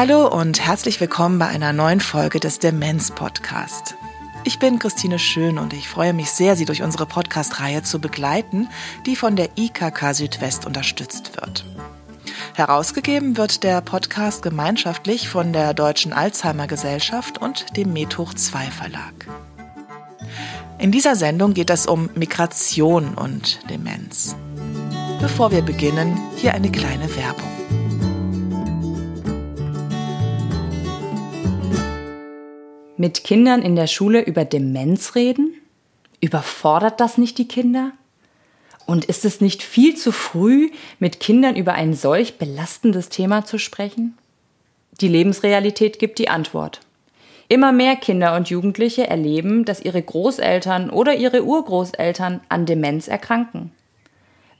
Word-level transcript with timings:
Hallo 0.00 0.26
und 0.26 0.64
herzlich 0.66 0.98
willkommen 0.98 1.38
bei 1.38 1.48
einer 1.48 1.74
neuen 1.74 2.00
Folge 2.00 2.40
des 2.40 2.58
Demenz 2.58 3.10
Podcast. 3.10 3.96
Ich 4.44 4.58
bin 4.58 4.78
Christine 4.78 5.18
Schön 5.18 5.58
und 5.58 5.74
ich 5.74 5.90
freue 5.90 6.14
mich 6.14 6.30
sehr, 6.30 6.56
Sie 6.56 6.64
durch 6.64 6.80
unsere 6.80 7.04
Podcast-Reihe 7.04 7.82
zu 7.82 7.98
begleiten, 8.00 8.70
die 9.04 9.14
von 9.14 9.36
der 9.36 9.50
IKK 9.58 10.14
Südwest 10.14 10.64
unterstützt 10.64 11.36
wird. 11.36 11.66
Herausgegeben 12.54 13.36
wird 13.36 13.62
der 13.62 13.82
Podcast 13.82 14.40
gemeinschaftlich 14.40 15.28
von 15.28 15.52
der 15.52 15.74
Deutschen 15.74 16.14
Alzheimer 16.14 16.66
Gesellschaft 16.66 17.36
und 17.36 17.76
dem 17.76 17.92
Methoch 17.92 18.32
2 18.32 18.70
Verlag. 18.70 19.26
In 20.78 20.92
dieser 20.92 21.14
Sendung 21.14 21.52
geht 21.52 21.68
es 21.68 21.86
um 21.86 22.08
Migration 22.14 23.12
und 23.16 23.60
Demenz. 23.68 24.34
Bevor 25.20 25.50
wir 25.50 25.60
beginnen, 25.60 26.18
hier 26.36 26.54
eine 26.54 26.72
kleine 26.72 27.14
Werbung. 27.14 27.59
Mit 33.00 33.24
Kindern 33.24 33.62
in 33.62 33.76
der 33.76 33.86
Schule 33.86 34.20
über 34.20 34.44
Demenz 34.44 35.14
reden? 35.14 35.54
Überfordert 36.20 37.00
das 37.00 37.16
nicht 37.16 37.38
die 37.38 37.48
Kinder? 37.48 37.92
Und 38.84 39.06
ist 39.06 39.24
es 39.24 39.40
nicht 39.40 39.62
viel 39.62 39.96
zu 39.96 40.12
früh, 40.12 40.68
mit 40.98 41.18
Kindern 41.18 41.56
über 41.56 41.72
ein 41.72 41.94
solch 41.94 42.36
belastendes 42.36 43.08
Thema 43.08 43.46
zu 43.46 43.56
sprechen? 43.56 44.18
Die 45.00 45.08
Lebensrealität 45.08 45.98
gibt 45.98 46.18
die 46.18 46.28
Antwort. 46.28 46.80
Immer 47.48 47.72
mehr 47.72 47.96
Kinder 47.96 48.36
und 48.36 48.50
Jugendliche 48.50 49.08
erleben, 49.08 49.64
dass 49.64 49.80
ihre 49.80 50.02
Großeltern 50.02 50.90
oder 50.90 51.14
ihre 51.14 51.42
Urgroßeltern 51.42 52.42
an 52.50 52.66
Demenz 52.66 53.08
erkranken. 53.08 53.72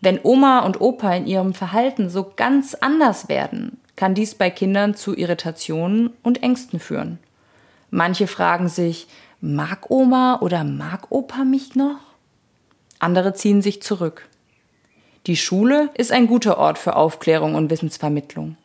Wenn 0.01 0.19
Oma 0.23 0.61
und 0.61 0.81
Opa 0.81 1.15
in 1.15 1.27
ihrem 1.27 1.53
Verhalten 1.53 2.09
so 2.09 2.33
ganz 2.37 2.75
anders 2.75 3.29
werden, 3.29 3.79
kann 3.97 4.15
dies 4.15 4.35
bei 4.35 4.49
Kindern 4.49 4.95
zu 4.95 5.15
Irritationen 5.15 6.09
und 6.23 6.43
Ängsten 6.43 6.81
führen. 6.81 7.19
Manche 7.91 8.27
fragen 8.27 8.69
sich, 8.69 9.07
mag 9.41 9.91
Oma 9.91 10.39
oder 10.41 10.65
mag 10.65 11.11
Opa 11.11 11.45
mich 11.45 11.75
noch? 11.75 11.99
andere 13.01 13.35
ziehen 13.35 13.63
sich 13.63 13.83
zurück. 13.83 14.29
Die 15.27 15.37
Schule 15.37 15.91
ist 15.95 16.13
ein 16.13 16.27
guter 16.27 16.59
Ort 16.59 16.79
für 16.79 16.97
Aufklärung 16.97 17.55
und 17.55 17.71
Wissensvermittlung. 17.71 18.57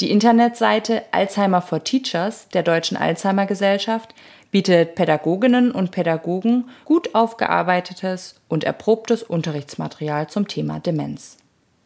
Die 0.00 0.10
Internetseite 0.10 1.04
Alzheimer 1.10 1.62
for 1.62 1.82
Teachers 1.82 2.48
der 2.50 2.62
Deutschen 2.62 2.96
Alzheimer 2.96 3.46
Gesellschaft 3.46 4.14
bietet 4.50 4.94
Pädagoginnen 4.94 5.72
und 5.72 5.90
Pädagogen 5.90 6.68
gut 6.84 7.14
aufgearbeitetes 7.14 8.40
und 8.48 8.64
erprobtes 8.64 9.22
Unterrichtsmaterial 9.22 10.28
zum 10.28 10.48
Thema 10.48 10.80
Demenz. 10.80 11.38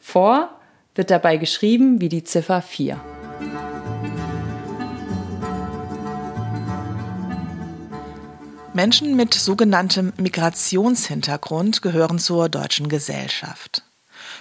Vor 0.00 0.48
wird 0.94 1.10
dabei 1.10 1.36
geschrieben 1.36 2.00
wie 2.00 2.08
die 2.08 2.24
Ziffer 2.24 2.62
4. 2.62 2.98
Menschen 8.74 9.16
mit 9.16 9.34
sogenanntem 9.34 10.14
Migrationshintergrund 10.16 11.82
gehören 11.82 12.18
zur 12.18 12.48
deutschen 12.48 12.88
Gesellschaft. 12.88 13.82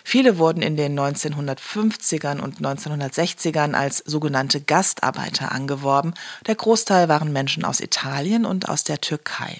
Viele 0.05 0.37
wurden 0.37 0.61
in 0.61 0.77
den 0.77 0.97
1950ern 0.97 2.39
und 2.39 2.61
1960ern 2.61 3.73
als 3.73 3.97
sogenannte 3.97 4.61
Gastarbeiter 4.61 5.51
angeworben. 5.51 6.13
Der 6.47 6.55
Großteil 6.55 7.09
waren 7.09 7.33
Menschen 7.33 7.65
aus 7.65 7.81
Italien 7.81 8.45
und 8.45 8.69
aus 8.69 8.85
der 8.85 9.01
Türkei. 9.01 9.59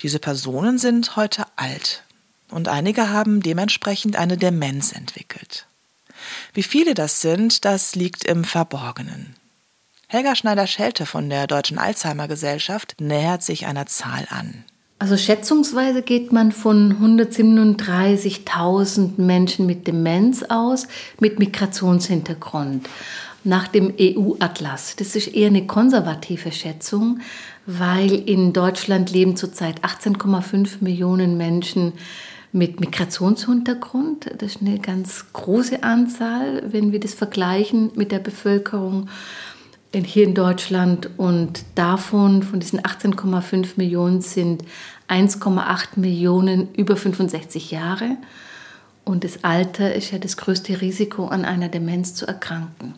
Diese 0.00 0.18
Personen 0.18 0.78
sind 0.78 1.16
heute 1.16 1.44
alt 1.56 2.04
und 2.50 2.68
einige 2.68 3.10
haben 3.10 3.42
dementsprechend 3.42 4.16
eine 4.16 4.38
Demenz 4.38 4.92
entwickelt. 4.92 5.66
Wie 6.54 6.62
viele 6.62 6.94
das 6.94 7.20
sind, 7.20 7.66
das 7.66 7.94
liegt 7.96 8.24
im 8.24 8.44
Verborgenen. 8.44 9.36
Helga 10.12 10.36
Schneider-Schelte 10.36 11.06
von 11.06 11.30
der 11.30 11.46
Deutschen 11.46 11.78
Alzheimer 11.78 12.28
Gesellschaft 12.28 12.96
nähert 13.00 13.42
sich 13.42 13.64
einer 13.64 13.86
Zahl 13.86 14.26
an. 14.28 14.62
Also 14.98 15.16
schätzungsweise 15.16 16.02
geht 16.02 16.32
man 16.32 16.52
von 16.52 16.98
137.000 17.00 19.12
Menschen 19.16 19.64
mit 19.64 19.86
Demenz 19.86 20.42
aus, 20.42 20.86
mit 21.18 21.38
Migrationshintergrund. 21.38 22.90
Nach 23.44 23.68
dem 23.68 23.94
EU-Atlas. 23.98 24.96
Das 24.96 25.16
ist 25.16 25.28
eher 25.28 25.46
eine 25.46 25.66
konservative 25.66 26.52
Schätzung, 26.52 27.20
weil 27.64 28.12
in 28.12 28.52
Deutschland 28.52 29.10
leben 29.12 29.34
zurzeit 29.34 29.80
18,5 29.80 30.82
Millionen 30.82 31.38
Menschen 31.38 31.94
mit 32.52 32.80
Migrationshintergrund. 32.80 34.30
Das 34.36 34.56
ist 34.56 34.60
eine 34.60 34.78
ganz 34.78 35.32
große 35.32 35.82
Anzahl, 35.82 36.62
wenn 36.70 36.92
wir 36.92 37.00
das 37.00 37.14
vergleichen 37.14 37.90
mit 37.94 38.12
der 38.12 38.18
Bevölkerung 38.18 39.08
hier 39.92 40.24
in 40.24 40.34
Deutschland. 40.34 41.10
Und 41.16 41.64
davon, 41.74 42.42
von 42.42 42.60
diesen 42.60 42.80
18,5 42.80 43.72
Millionen, 43.76 44.20
sind 44.20 44.64
1,8 45.08 45.98
Millionen 45.98 46.74
über 46.74 46.96
65 46.96 47.70
Jahre. 47.70 48.16
Und 49.04 49.24
das 49.24 49.44
Alter 49.44 49.94
ist 49.94 50.10
ja 50.12 50.18
das 50.18 50.36
größte 50.36 50.80
Risiko, 50.80 51.26
an 51.26 51.44
einer 51.44 51.68
Demenz 51.68 52.14
zu 52.14 52.26
erkranken. 52.26 52.94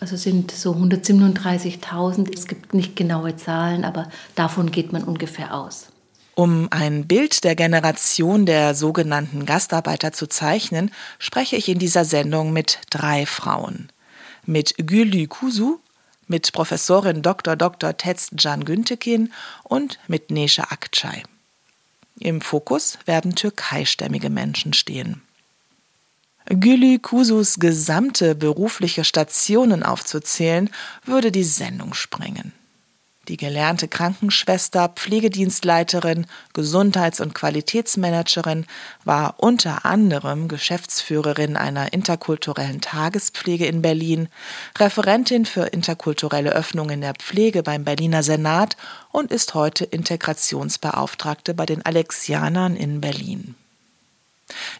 Also 0.00 0.16
sind 0.16 0.50
so 0.50 0.72
137.000. 0.72 2.32
Es 2.32 2.46
gibt 2.46 2.74
nicht 2.74 2.96
genaue 2.96 3.36
Zahlen, 3.36 3.84
aber 3.84 4.08
davon 4.34 4.70
geht 4.70 4.92
man 4.92 5.04
ungefähr 5.04 5.54
aus. 5.54 5.88
Um 6.34 6.68
ein 6.70 7.08
Bild 7.08 7.42
der 7.42 7.56
Generation 7.56 8.46
der 8.46 8.76
sogenannten 8.76 9.44
Gastarbeiter 9.44 10.12
zu 10.12 10.28
zeichnen, 10.28 10.92
spreche 11.18 11.56
ich 11.56 11.68
in 11.68 11.80
dieser 11.80 12.04
Sendung 12.04 12.52
mit 12.52 12.78
drei 12.90 13.26
Frauen. 13.26 13.88
Mit 14.46 14.74
Gülü 14.78 15.26
Kusu, 15.26 15.80
mit 16.28 16.52
Professorin 16.52 17.22
Dr. 17.22 17.56
Dr. 17.56 17.96
Tetz 17.96 18.30
Can 18.36 18.64
Güntekin 18.64 19.32
und 19.64 19.98
mit 20.06 20.30
Nesha 20.30 20.64
Akçay. 20.64 21.22
Im 22.20 22.40
Fokus 22.40 22.98
werden 23.06 23.34
türkeistämmige 23.34 24.30
Menschen 24.30 24.72
stehen. 24.72 25.22
Gülü 26.46 26.98
Kusus 26.98 27.58
gesamte 27.58 28.34
berufliche 28.34 29.04
Stationen 29.04 29.82
aufzuzählen, 29.82 30.70
würde 31.04 31.30
die 31.30 31.44
Sendung 31.44 31.92
sprengen. 31.94 32.52
Die 33.28 33.36
gelernte 33.36 33.88
Krankenschwester, 33.88 34.88
Pflegedienstleiterin, 34.88 36.26
Gesundheits- 36.54 37.20
und 37.20 37.34
Qualitätsmanagerin 37.34 38.64
war 39.04 39.34
unter 39.36 39.84
anderem 39.84 40.48
Geschäftsführerin 40.48 41.58
einer 41.58 41.92
interkulturellen 41.92 42.80
Tagespflege 42.80 43.66
in 43.66 43.82
Berlin, 43.82 44.28
Referentin 44.78 45.44
für 45.44 45.64
interkulturelle 45.64 46.52
Öffnung 46.52 46.88
in 46.88 47.02
der 47.02 47.12
Pflege 47.12 47.62
beim 47.62 47.84
Berliner 47.84 48.22
Senat 48.22 48.78
und 49.12 49.30
ist 49.30 49.52
heute 49.52 49.84
Integrationsbeauftragte 49.84 51.52
bei 51.52 51.66
den 51.66 51.84
Alexianern 51.84 52.76
in 52.76 53.02
Berlin. 53.02 53.56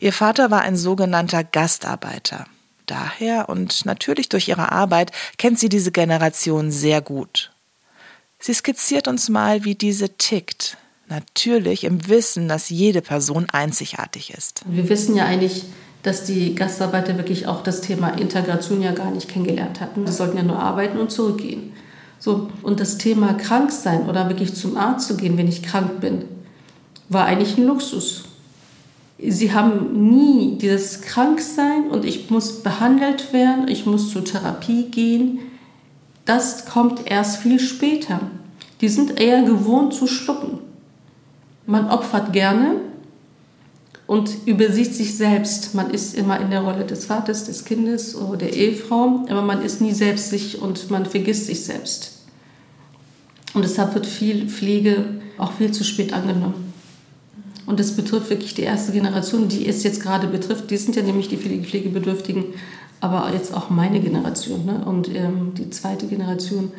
Ihr 0.01 0.15
Vater 0.15 0.51
war 0.51 0.63
ein 0.63 0.77
sogenannter 0.77 1.45
Gastarbeiter. 1.45 2.47
Daher 2.87 3.51
und 3.51 3.85
natürlich 3.85 4.31
durch 4.31 4.49
ihre 4.49 4.73
Arbeit 4.73 5.13
kennt 5.37 5.59
sie 5.59 5.69
diese 5.69 5.93
Generation 5.93 6.71
sehr 6.71 7.03
gut. 7.03 7.51
Sie 8.41 8.55
skizziert 8.55 9.09
uns 9.09 9.29
mal, 9.29 9.65
wie 9.65 9.75
diese 9.75 10.11
tickt. 10.11 10.77
Natürlich 11.09 11.85
im 11.85 12.09
Wissen, 12.09 12.49
dass 12.49 12.69
jede 12.69 13.01
Person 13.03 13.47
einzigartig 13.51 14.33
ist. 14.37 14.63
Wir 14.67 14.89
wissen 14.89 15.17
ja 15.17 15.25
eigentlich, 15.25 15.65
dass 16.03 16.25
die 16.25 16.55
Gastarbeiter 16.55 17.17
wirklich 17.17 17.47
auch 17.47 17.63
das 17.63 17.81
Thema 17.81 18.11
Integration 18.11 18.83
ja 18.83 18.93
gar 18.93 19.11
nicht 19.11 19.29
kennengelernt 19.29 19.81
hatten. 19.81 20.07
Sie 20.07 20.13
sollten 20.13 20.37
ja 20.37 20.43
nur 20.43 20.59
arbeiten 20.59 20.99
und 20.99 21.11
zurückgehen. 21.11 21.73
So, 22.21 22.51
und 22.63 22.79
das 22.81 22.99
Thema 22.99 23.35
krank 23.35 23.73
sein 23.73 24.09
oder 24.09 24.29
wirklich 24.29 24.55
zum 24.55 24.77
Arzt 24.77 25.09
zu 25.09 25.17
gehen, 25.17 25.39
wenn 25.39 25.49
ich 25.49 25.63
krank 25.63 26.01
bin, 26.01 26.25
war 27.09 27.25
eigentlich 27.25 27.57
ein 27.57 27.67
Luxus. 27.67 28.25
Sie 29.19 29.53
haben 29.53 30.11
nie 30.11 30.59
dieses 30.59 31.01
Kranksein 31.01 31.89
und 31.91 32.05
ich 32.05 32.31
muss 32.31 32.63
behandelt 32.63 33.33
werden, 33.33 33.67
ich 33.67 33.87
muss 33.87 34.13
zur 34.13 34.25
Therapie 34.25 34.85
gehen 34.91 35.41
das 36.29 36.67
kommt 36.67 37.11
erst 37.11 37.39
viel 37.39 37.59
später. 37.59 38.21
Die 38.83 38.89
sind 38.91 39.19
eher 39.19 39.43
gewohnt 39.43 39.95
zu 39.95 40.07
schlucken. 40.07 40.59
Man 41.67 41.89
opfert 41.89 42.35
gerne 42.35 42.77
und 44.07 44.31
übersieht 44.45 44.95
sich 44.95 45.17
selbst. 45.17 45.75
Man 45.75 45.91
ist 45.91 46.15
immer 46.15 46.39
in 46.39 46.51
der 46.51 46.61
Rolle 46.61 46.85
des 46.85 47.07
Vaters, 47.07 47.45
des 47.45 47.65
Kindes 47.65 48.15
oder 48.15 48.37
der 48.37 48.53
Ehefrau, 48.53 49.25
aber 49.29 49.41
man 49.41 49.63
ist 49.63 49.81
nie 49.81 49.93
selbst 49.93 50.29
sich 50.29 50.61
und 50.61 50.91
man 50.91 51.07
vergisst 51.07 51.47
sich 51.47 51.65
selbst. 51.65 52.19
Und 53.55 53.65
deshalb 53.65 53.95
wird 53.95 54.07
viel 54.07 54.49
Pflege 54.49 55.05
auch 55.39 55.53
viel 55.53 55.73
zu 55.73 55.83
spät 55.83 56.13
angenommen. 56.13 56.73
Und 57.65 57.81
das 57.81 57.93
betrifft 57.97 58.29
wirklich 58.29 58.55
die 58.55 58.63
erste 58.63 58.93
Generation, 58.93 59.49
die 59.49 59.67
es 59.67 59.83
jetzt 59.83 60.03
gerade 60.03 60.27
betrifft. 60.27 60.71
Die 60.71 60.77
sind 60.77 60.95
ja 60.95 61.03
nämlich 61.03 61.29
die 61.29 61.39
Pflegebedürftigen, 61.39 62.45
aber 63.01 63.33
jetzt 63.33 63.55
auch 63.55 63.71
meine 63.71 64.01
Generation 64.01 64.67
ne? 64.67 64.85
und 64.85 65.09
ähm, 65.15 65.55
die 65.55 65.71
zweite 65.71 66.07
Generation. 66.07 66.73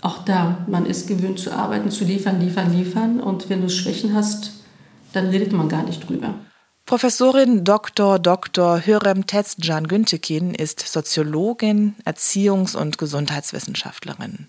Auch 0.00 0.24
da, 0.24 0.64
man 0.66 0.84
ist 0.84 1.08
gewöhnt 1.08 1.38
zu 1.38 1.52
arbeiten, 1.52 1.90
zu 1.90 2.04
liefern, 2.04 2.40
liefern, 2.40 2.76
liefern. 2.76 3.20
Und 3.20 3.48
wenn 3.48 3.62
du 3.62 3.70
Schwächen 3.70 4.14
hast, 4.14 4.52
dann 5.14 5.28
redet 5.28 5.52
man 5.52 5.68
gar 5.68 5.82
nicht 5.82 6.08
drüber. 6.08 6.34
Professorin 6.86 7.64
Dr. 7.64 8.18
Dr. 8.18 8.84
Hürrem 8.84 9.26
Tezcan 9.26 9.88
Güntekin 9.88 10.54
ist 10.54 10.80
Soziologin, 10.80 11.94
Erziehungs- 12.04 12.76
und 12.76 12.98
Gesundheitswissenschaftlerin. 12.98 14.48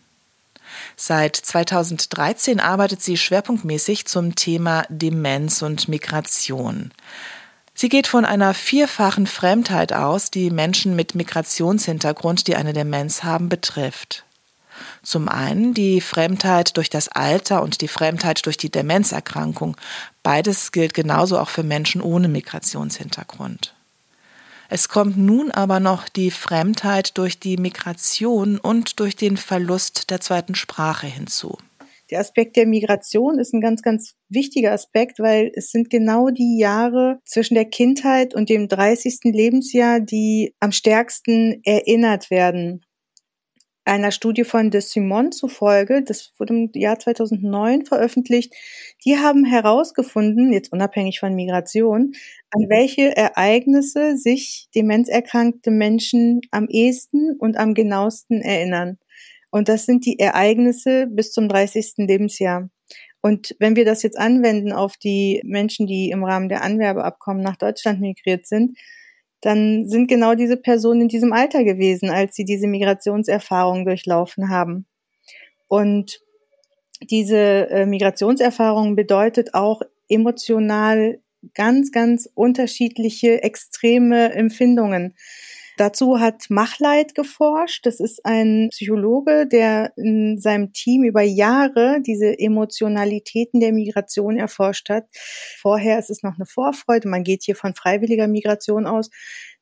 Seit 0.97 1.37
2013 1.37 2.59
arbeitet 2.59 3.01
sie 3.01 3.15
schwerpunktmäßig 3.15 4.05
zum 4.07 4.35
Thema 4.35 4.83
Demenz 4.89 5.61
und 5.61 5.87
Migration. 5.87 6.91
Sie 7.77 7.89
geht 7.89 8.07
von 8.07 8.23
einer 8.23 8.53
vierfachen 8.53 9.27
Fremdheit 9.27 9.91
aus, 9.91 10.31
die 10.31 10.49
Menschen 10.49 10.95
mit 10.95 11.13
Migrationshintergrund, 11.13 12.47
die 12.47 12.55
eine 12.55 12.71
Demenz 12.71 13.23
haben, 13.23 13.49
betrifft. 13.49 14.23
Zum 15.03 15.27
einen 15.27 15.73
die 15.73 15.99
Fremdheit 15.99 16.77
durch 16.77 16.89
das 16.89 17.09
Alter 17.09 17.61
und 17.61 17.81
die 17.81 17.89
Fremdheit 17.89 18.45
durch 18.45 18.55
die 18.55 18.71
Demenzerkrankung. 18.71 19.75
Beides 20.23 20.71
gilt 20.71 20.93
genauso 20.93 21.37
auch 21.37 21.49
für 21.49 21.63
Menschen 21.63 22.01
ohne 22.01 22.29
Migrationshintergrund. 22.29 23.73
Es 24.69 24.87
kommt 24.87 25.17
nun 25.17 25.51
aber 25.51 25.79
noch 25.79 26.09
die 26.09 26.31
Fremdheit 26.31 27.17
durch 27.17 27.39
die 27.39 27.57
Migration 27.57 28.57
und 28.57 28.99
durch 28.99 29.15
den 29.17 29.37
Verlust 29.37 30.09
der 30.09 30.21
zweiten 30.21 30.55
Sprache 30.55 31.07
hinzu. 31.07 31.57
Der 32.15 32.21
Aspekt 32.21 32.55
der 32.55 32.65
Migration 32.65 33.39
ist 33.39 33.53
ein 33.53 33.59
ganz, 33.59 33.81
ganz 33.81 34.15
wichtiger 34.29 34.71
Aspekt, 34.71 35.19
weil 35.19 35.51
es 35.53 35.71
sind 35.71 35.89
genau 35.89 36.29
die 36.29 36.57
Jahre 36.57 37.19
zwischen 37.25 37.55
der 37.55 37.65
Kindheit 37.65 38.33
und 38.33 38.47
dem 38.47 38.69
30. 38.69 39.19
Lebensjahr, 39.25 39.99
die 39.99 40.55
am 40.61 40.71
stärksten 40.71 41.59
erinnert 41.65 42.31
werden 42.31 42.85
einer 43.83 44.11
Studie 44.11 44.45
von 44.45 44.71
de 44.71 44.81
Simon 44.81 45.31
zufolge, 45.31 46.01
das 46.01 46.33
wurde 46.39 46.55
im 46.55 46.71
Jahr 46.73 46.97
2009 46.97 47.85
veröffentlicht, 47.85 48.51
die 49.05 49.17
haben 49.17 49.45
herausgefunden, 49.45 50.51
jetzt 50.51 50.73
unabhängig 50.73 51.19
von 51.19 51.35
Migration, 51.35 52.13
an 52.49 52.67
welche 52.67 53.15
Ereignisse 53.15 54.17
sich 54.17 54.69
demenzerkrankte 54.73 55.69
Menschen 55.69 56.41
am 56.49 56.67
ehesten 56.67 57.37
und 57.37 57.57
am 57.57 57.75
genauesten 57.75 58.41
erinnern. 58.41 58.97
Und 59.55 59.69
das 59.69 59.85
sind 59.85 60.05
die 60.05 60.19
Ereignisse 60.19 61.07
bis 61.07 61.31
zum 61.31 61.47
30. 61.47 61.93
Lebensjahr. 61.99 62.69
Und 63.21 63.55
wenn 63.57 63.77
wir 63.77 63.85
das 63.85 64.03
jetzt 64.03 64.19
anwenden 64.19 64.73
auf 64.73 64.97
die 64.97 65.41
Menschen, 65.45 65.87
die 65.87 66.09
im 66.09 66.25
Rahmen 66.25 66.49
der 66.49 66.61
Anwerbeabkommen 66.61 67.41
nach 67.41 67.55
Deutschland 67.55 68.01
migriert 68.01 68.45
sind, 68.47 68.77
dann 69.39 69.87
sind 69.87 70.07
genau 70.07 70.35
diese 70.35 70.57
Personen 70.57 71.03
in 71.03 71.07
diesem 71.07 71.31
Alter 71.31 71.63
gewesen, 71.63 72.09
als 72.09 72.35
sie 72.35 72.43
diese 72.43 72.67
Migrationserfahrung 72.67 73.85
durchlaufen 73.85 74.49
haben. 74.49 74.87
Und 75.69 76.19
diese 77.01 77.69
äh, 77.69 77.85
Migrationserfahrung 77.85 78.97
bedeutet 78.97 79.53
auch 79.53 79.81
emotional 80.09 81.21
ganz, 81.53 81.93
ganz 81.93 82.29
unterschiedliche, 82.33 83.41
extreme 83.41 84.33
Empfindungen. 84.33 85.15
Dazu 85.77 86.19
hat 86.19 86.45
Machleit 86.49 87.15
geforscht. 87.15 87.85
Das 87.85 87.99
ist 87.99 88.25
ein 88.25 88.69
Psychologe, 88.71 89.45
der 89.47 89.91
in 89.97 90.37
seinem 90.39 90.71
Team 90.71 91.03
über 91.03 91.21
Jahre 91.21 92.01
diese 92.01 92.37
Emotionalitäten 92.39 93.59
der 93.59 93.73
Migration 93.73 94.37
erforscht 94.37 94.89
hat. 94.89 95.05
Vorher 95.59 95.99
ist 95.99 96.09
es 96.09 96.23
noch 96.23 96.35
eine 96.35 96.45
Vorfreude. 96.45 97.09
Man 97.09 97.23
geht 97.23 97.43
hier 97.43 97.55
von 97.55 97.75
freiwilliger 97.75 98.27
Migration 98.27 98.87
aus. 98.87 99.09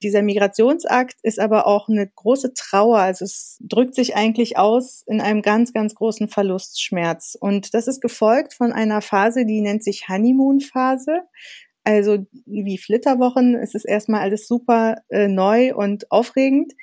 Dieser 0.04 0.21
Migrationsakt 0.21 1.15
ist 1.24 1.39
aber 1.39 1.65
auch 1.65 1.88
eine 1.88 2.07
große 2.07 2.54
Trauer. 2.54 3.00
Also 3.00 3.25
es 3.25 3.57
drückt 3.62 3.95
sich 3.95 4.15
eigentlich 4.15 4.57
aus 4.57 5.04
in 5.07 5.21
einem 5.21 5.42
ganz, 5.42 5.74
ganz 5.74 5.95
großen 5.95 6.27
Verlustschmerz. 6.27 7.38
Und 7.39 7.74
das 7.74 7.88
ist 7.88 8.01
gefolgt 8.01 8.54
von 8.54 8.71
einer 8.71 9.01
Phase, 9.01 9.45
die 9.45 9.62
nennt 9.62 9.83
sich 9.83 10.10
Honeymoon-Phase. 10.10 11.21
Also 11.83 12.25
wie 12.45 12.77
Flitterwochen 12.77 13.56
ist 13.56 13.75
es 13.75 13.85
erstmal 13.85 14.21
alles 14.21 14.47
super 14.47 14.95
äh, 15.09 15.27
neu 15.27 15.75
und 15.75 16.12
aufregend. 16.12 16.74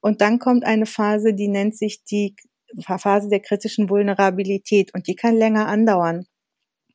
Und 0.00 0.20
dann 0.20 0.38
kommt 0.38 0.64
eine 0.64 0.86
Phase, 0.86 1.34
die 1.34 1.48
nennt 1.48 1.76
sich 1.76 2.04
die 2.04 2.34
Phase 2.80 3.28
der 3.28 3.40
kritischen 3.40 3.88
Vulnerabilität 3.88 4.92
und 4.94 5.06
die 5.06 5.14
kann 5.16 5.36
länger 5.36 5.66
andauern. 5.68 6.26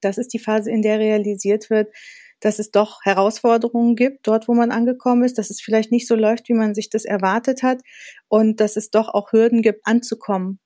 Das 0.01 0.17
ist 0.17 0.33
die 0.33 0.39
Phase, 0.39 0.71
in 0.71 0.81
der 0.81 0.99
realisiert 0.99 1.69
wird, 1.69 1.93
dass 2.41 2.59
es 2.59 2.71
doch 2.71 2.99
Herausforderungen 3.03 3.95
gibt, 3.95 4.27
dort 4.27 4.47
wo 4.47 4.53
man 4.53 4.71
angekommen 4.71 5.23
ist, 5.23 5.37
dass 5.37 5.49
es 5.49 5.61
vielleicht 5.61 5.91
nicht 5.91 6.07
so 6.07 6.15
läuft, 6.15 6.49
wie 6.49 6.53
man 6.53 6.75
sich 6.75 6.89
das 6.89 7.05
erwartet 7.05 7.63
hat 7.63 7.81
und 8.27 8.59
dass 8.59 8.75
es 8.75 8.91
doch 8.91 9.09
auch 9.09 9.31
Hürden 9.31 9.61
gibt, 9.61 9.81
anzukommen 9.85 10.59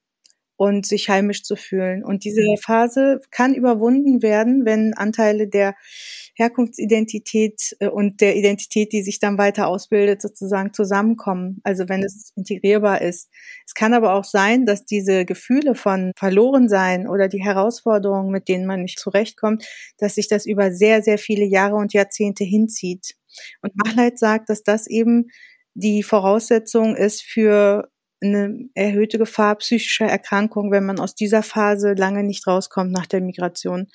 und 0.57 0.87
sich 0.87 1.07
heimisch 1.07 1.43
zu 1.43 1.55
fühlen. 1.55 2.03
Und 2.03 2.23
diese 2.23 2.41
mhm. 2.41 2.57
Phase 2.57 3.21
kann 3.29 3.53
überwunden 3.53 4.23
werden, 4.23 4.65
wenn 4.65 4.95
Anteile 4.95 5.47
der 5.47 5.75
Herkunftsidentität 6.33 7.77
äh, 7.79 7.87
und 7.87 8.21
der 8.21 8.35
Identität, 8.35 8.91
die 8.91 9.03
sich 9.03 9.19
dann 9.19 9.37
weiter 9.37 9.67
ausbildet, 9.67 10.21
sozusagen 10.21 10.73
zusammenkommen. 10.73 11.61
Also 11.63 11.87
wenn 11.87 12.03
es 12.03 12.31
integrierbar 12.35 13.01
ist. 13.01 13.29
Es 13.65 13.75
kann 13.75 13.93
aber 13.93 14.13
auch 14.13 14.23
sein, 14.23 14.65
dass 14.65 14.83
diese 14.83 15.25
Gefühle 15.25 15.75
von 15.75 16.11
Verlorensein 16.17 17.07
oder 17.07 17.27
die 17.27 17.43
Herausforderungen, 17.43 18.31
mit 18.31 18.47
denen 18.47 18.65
man 18.65 18.81
nicht 18.81 18.99
zurechtkommt, 18.99 19.63
dass 19.99 20.15
sich 20.15 20.27
das 20.27 20.47
über 20.47 20.71
sehr, 20.71 21.03
sehr 21.03 21.19
viele 21.19 21.45
Jahre 21.45 21.75
und 21.75 21.93
Jahrzehnte 21.93 22.43
hinzieht. 22.43 23.15
Und 23.61 23.75
Machleit 23.75 24.17
sagt, 24.17 24.49
dass 24.49 24.63
das 24.63 24.87
eben 24.87 25.27
die 25.75 26.01
Voraussetzung 26.01 26.95
ist 26.95 27.21
für 27.21 27.89
eine 28.21 28.69
erhöhte 28.73 29.17
Gefahr 29.17 29.55
psychischer 29.55 30.07
Erkrankung, 30.07 30.71
wenn 30.71 30.85
man 30.85 30.99
aus 30.99 31.13
dieser 31.15 31.43
Phase 31.43 31.93
lange 31.93 32.23
nicht 32.23 32.47
rauskommt 32.47 32.91
nach 32.91 33.05
der 33.05 33.21
Migration. 33.21 33.87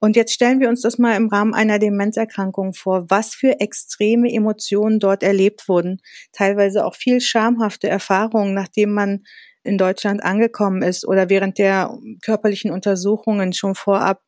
Und 0.00 0.16
jetzt 0.16 0.32
stellen 0.32 0.60
wir 0.60 0.68
uns 0.68 0.80
das 0.80 0.98
mal 0.98 1.16
im 1.16 1.28
Rahmen 1.28 1.54
einer 1.54 1.78
Demenzerkrankung 1.78 2.74
vor, 2.74 3.08
was 3.10 3.34
für 3.34 3.60
extreme 3.60 4.32
Emotionen 4.32 4.98
dort 4.98 5.22
erlebt 5.22 5.68
wurden. 5.68 6.00
Teilweise 6.32 6.84
auch 6.84 6.96
viel 6.96 7.20
schamhafte 7.20 7.88
Erfahrungen, 7.88 8.54
nachdem 8.54 8.92
man 8.92 9.24
in 9.62 9.78
Deutschland 9.78 10.24
angekommen 10.24 10.82
ist 10.82 11.06
oder 11.06 11.28
während 11.28 11.58
der 11.58 11.96
körperlichen 12.22 12.70
Untersuchungen 12.70 13.52
schon 13.52 13.74
vorab. 13.74 14.22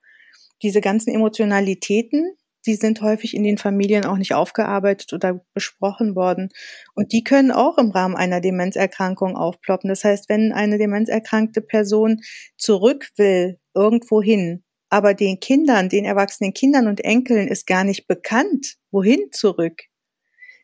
Diese 0.62 0.80
ganzen 0.80 1.12
Emotionalitäten, 1.12 2.36
die 2.66 2.76
sind 2.76 3.02
häufig 3.02 3.34
in 3.34 3.42
den 3.42 3.58
Familien 3.58 4.04
auch 4.04 4.16
nicht 4.16 4.34
aufgearbeitet 4.34 5.12
oder 5.12 5.44
besprochen 5.54 6.14
worden. 6.14 6.50
Und 6.94 7.12
die 7.12 7.24
können 7.24 7.50
auch 7.50 7.78
im 7.78 7.90
Rahmen 7.90 8.16
einer 8.16 8.40
Demenzerkrankung 8.40 9.36
aufploppen. 9.36 9.88
Das 9.88 10.04
heißt, 10.04 10.28
wenn 10.28 10.52
eine 10.52 10.78
demenzerkrankte 10.78 11.60
Person 11.60 12.20
zurück 12.56 13.10
will, 13.16 13.58
irgendwo 13.74 14.22
hin, 14.22 14.62
aber 14.90 15.14
den 15.14 15.40
Kindern, 15.40 15.88
den 15.88 16.04
erwachsenen 16.04 16.52
Kindern 16.52 16.86
und 16.86 17.02
Enkeln 17.02 17.48
ist 17.48 17.66
gar 17.66 17.82
nicht 17.82 18.06
bekannt, 18.06 18.76
wohin 18.90 19.32
zurück, 19.32 19.84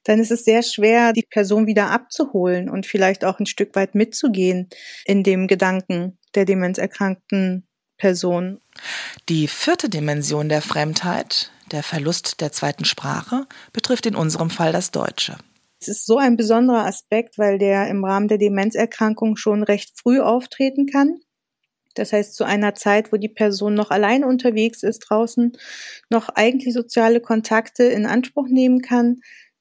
dann 0.04 0.20
ist 0.20 0.30
es 0.30 0.44
sehr 0.44 0.62
schwer, 0.62 1.12
die 1.12 1.26
Person 1.28 1.66
wieder 1.66 1.90
abzuholen 1.90 2.68
und 2.68 2.86
vielleicht 2.86 3.24
auch 3.24 3.40
ein 3.40 3.46
Stück 3.46 3.74
weit 3.74 3.94
mitzugehen 3.94 4.68
in 5.04 5.22
dem 5.22 5.46
Gedanken 5.46 6.18
der 6.34 6.44
demenzerkrankten 6.44 7.66
Person. 7.96 8.60
Die 9.28 9.48
vierte 9.48 9.88
Dimension 9.88 10.48
der 10.48 10.62
Fremdheit 10.62 11.50
der 11.72 11.82
Verlust 11.82 12.40
der 12.40 12.52
zweiten 12.52 12.84
Sprache 12.84 13.46
betrifft 13.72 14.06
in 14.06 14.14
unserem 14.14 14.50
Fall 14.50 14.72
das 14.72 14.90
Deutsche. 14.90 15.36
Es 15.80 15.88
ist 15.88 16.06
so 16.06 16.18
ein 16.18 16.36
besonderer 16.36 16.86
Aspekt, 16.86 17.38
weil 17.38 17.58
der 17.58 17.88
im 17.88 18.04
Rahmen 18.04 18.28
der 18.28 18.38
Demenzerkrankung 18.38 19.36
schon 19.36 19.62
recht 19.62 19.98
früh 19.98 20.20
auftreten 20.20 20.86
kann. 20.86 21.20
Das 21.94 22.12
heißt, 22.12 22.34
zu 22.34 22.44
einer 22.44 22.74
Zeit, 22.74 23.12
wo 23.12 23.16
die 23.16 23.28
Person 23.28 23.74
noch 23.74 23.90
alleine 23.90 24.26
unterwegs 24.26 24.82
ist 24.82 25.00
draußen, 25.00 25.52
noch 26.10 26.28
eigentlich 26.28 26.74
soziale 26.74 27.20
Kontakte 27.20 27.84
in 27.84 28.06
Anspruch 28.06 28.48
nehmen 28.48 28.82
kann, 28.82 29.20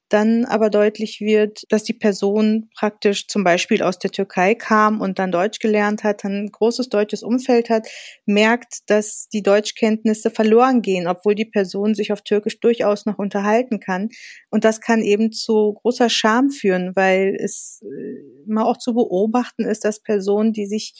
dann 0.09 0.45
aber 0.45 0.69
deutlich 0.69 1.19
wird, 1.19 1.63
dass 1.69 1.83
die 1.83 1.93
Person 1.93 2.69
praktisch 2.75 3.27
zum 3.27 3.43
Beispiel 3.43 3.83
aus 3.83 3.99
der 3.99 4.11
Türkei 4.11 4.55
kam 4.55 5.01
und 5.01 5.19
dann 5.19 5.31
Deutsch 5.31 5.59
gelernt 5.59 6.03
hat, 6.03 6.23
dann 6.23 6.45
ein 6.45 6.51
großes 6.51 6.89
deutsches 6.89 7.23
Umfeld 7.23 7.69
hat, 7.69 7.87
merkt, 8.25 8.89
dass 8.89 9.27
die 9.29 9.43
Deutschkenntnisse 9.43 10.31
verloren 10.31 10.81
gehen, 10.81 11.07
obwohl 11.07 11.35
die 11.35 11.45
Person 11.45 11.95
sich 11.95 12.11
auf 12.11 12.21
Türkisch 12.21 12.59
durchaus 12.59 13.05
noch 13.05 13.17
unterhalten 13.17 13.79
kann. 13.79 14.09
Und 14.49 14.63
das 14.63 14.81
kann 14.81 15.01
eben 15.01 15.31
zu 15.31 15.73
großer 15.73 16.09
Scham 16.09 16.49
führen, 16.49 16.95
weil 16.95 17.35
es 17.39 17.83
äh, 17.83 18.45
immer 18.47 18.65
auch 18.65 18.77
zu 18.77 18.93
beobachten 18.93 19.65
ist, 19.65 19.83
dass 19.83 20.01
Personen, 20.01 20.53
die 20.53 20.65
sich 20.65 20.93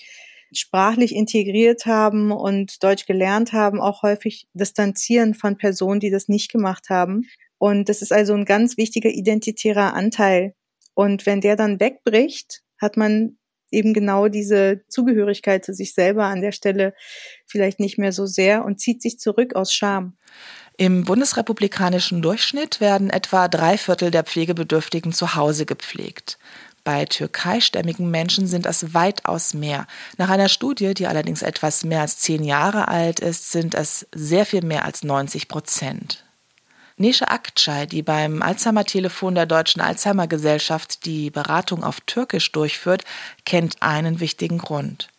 sprachlich 0.53 1.13
integriert 1.13 1.85
haben 1.85 2.31
und 2.31 2.83
Deutsch 2.83 3.05
gelernt 3.05 3.53
haben, 3.53 3.81
auch 3.81 4.03
häufig 4.03 4.47
distanzieren 4.53 5.33
von 5.33 5.57
Personen, 5.57 5.99
die 5.99 6.09
das 6.09 6.27
nicht 6.27 6.51
gemacht 6.51 6.89
haben. 6.89 7.23
Und 7.57 7.89
das 7.89 8.01
ist 8.01 8.11
also 8.11 8.33
ein 8.33 8.45
ganz 8.45 8.77
wichtiger 8.77 9.09
identitärer 9.09 9.93
Anteil. 9.93 10.53
Und 10.93 11.25
wenn 11.25 11.41
der 11.41 11.55
dann 11.55 11.79
wegbricht, 11.79 12.61
hat 12.79 12.97
man 12.97 13.37
eben 13.71 13.93
genau 13.93 14.27
diese 14.27 14.81
Zugehörigkeit 14.87 15.65
zu 15.65 15.73
sich 15.73 15.93
selber 15.93 16.25
an 16.25 16.41
der 16.41 16.51
Stelle 16.51 16.93
vielleicht 17.45 17.79
nicht 17.79 17.97
mehr 17.97 18.11
so 18.11 18.25
sehr 18.25 18.63
und 18.63 18.79
zieht 18.79 19.01
sich 19.01 19.19
zurück 19.19 19.55
aus 19.55 19.73
Scham. 19.73 20.17
Im 20.77 21.03
bundesrepublikanischen 21.05 22.21
Durchschnitt 22.21 22.79
werden 22.79 23.09
etwa 23.09 23.47
drei 23.47 23.77
Viertel 23.77 24.11
der 24.11 24.23
Pflegebedürftigen 24.23 25.11
zu 25.11 25.35
Hause 25.35 25.65
gepflegt. 25.65 26.37
Bei 26.83 27.03
türkeistämmigen 27.03 28.09
Menschen 28.09 28.47
sind 28.47 28.65
es 28.65 28.93
weitaus 28.93 29.53
mehr. 29.53 29.87
Nach 30.17 30.29
einer 30.29 30.47
Studie, 30.47 30.93
die 30.93 31.07
allerdings 31.07 31.41
etwas 31.41 31.83
mehr 31.83 32.01
als 32.01 32.19
zehn 32.19 32.43
Jahre 32.43 32.87
alt 32.87 33.19
ist, 33.19 33.51
sind 33.51 33.75
es 33.75 34.07
sehr 34.15 34.45
viel 34.45 34.63
mehr 34.63 34.85
als 34.85 35.03
90 35.03 35.49
Prozent. 35.49 36.26
Nesche 36.99 37.29
Akçay, 37.29 37.85
die 37.85 38.01
beim 38.01 38.41
Alzheimer-Telefon 38.41 39.35
der 39.35 39.45
Deutschen 39.45 39.81
Alzheimer-Gesellschaft 39.81 41.05
die 41.05 41.29
Beratung 41.29 41.83
auf 41.83 42.01
Türkisch 42.01 42.51
durchführt, 42.51 43.03
kennt 43.45 43.83
einen 43.83 44.19
wichtigen 44.19 44.57
Grund. 44.57 45.09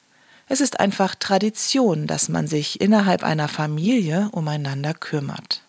Es 0.48 0.60
ist 0.60 0.80
einfach 0.80 1.14
Tradition, 1.14 2.08
dass 2.08 2.28
man 2.28 2.48
sich 2.48 2.80
innerhalb 2.80 3.22
einer 3.22 3.46
Familie 3.46 4.28
umeinander 4.32 4.92
kümmert. 4.92 5.62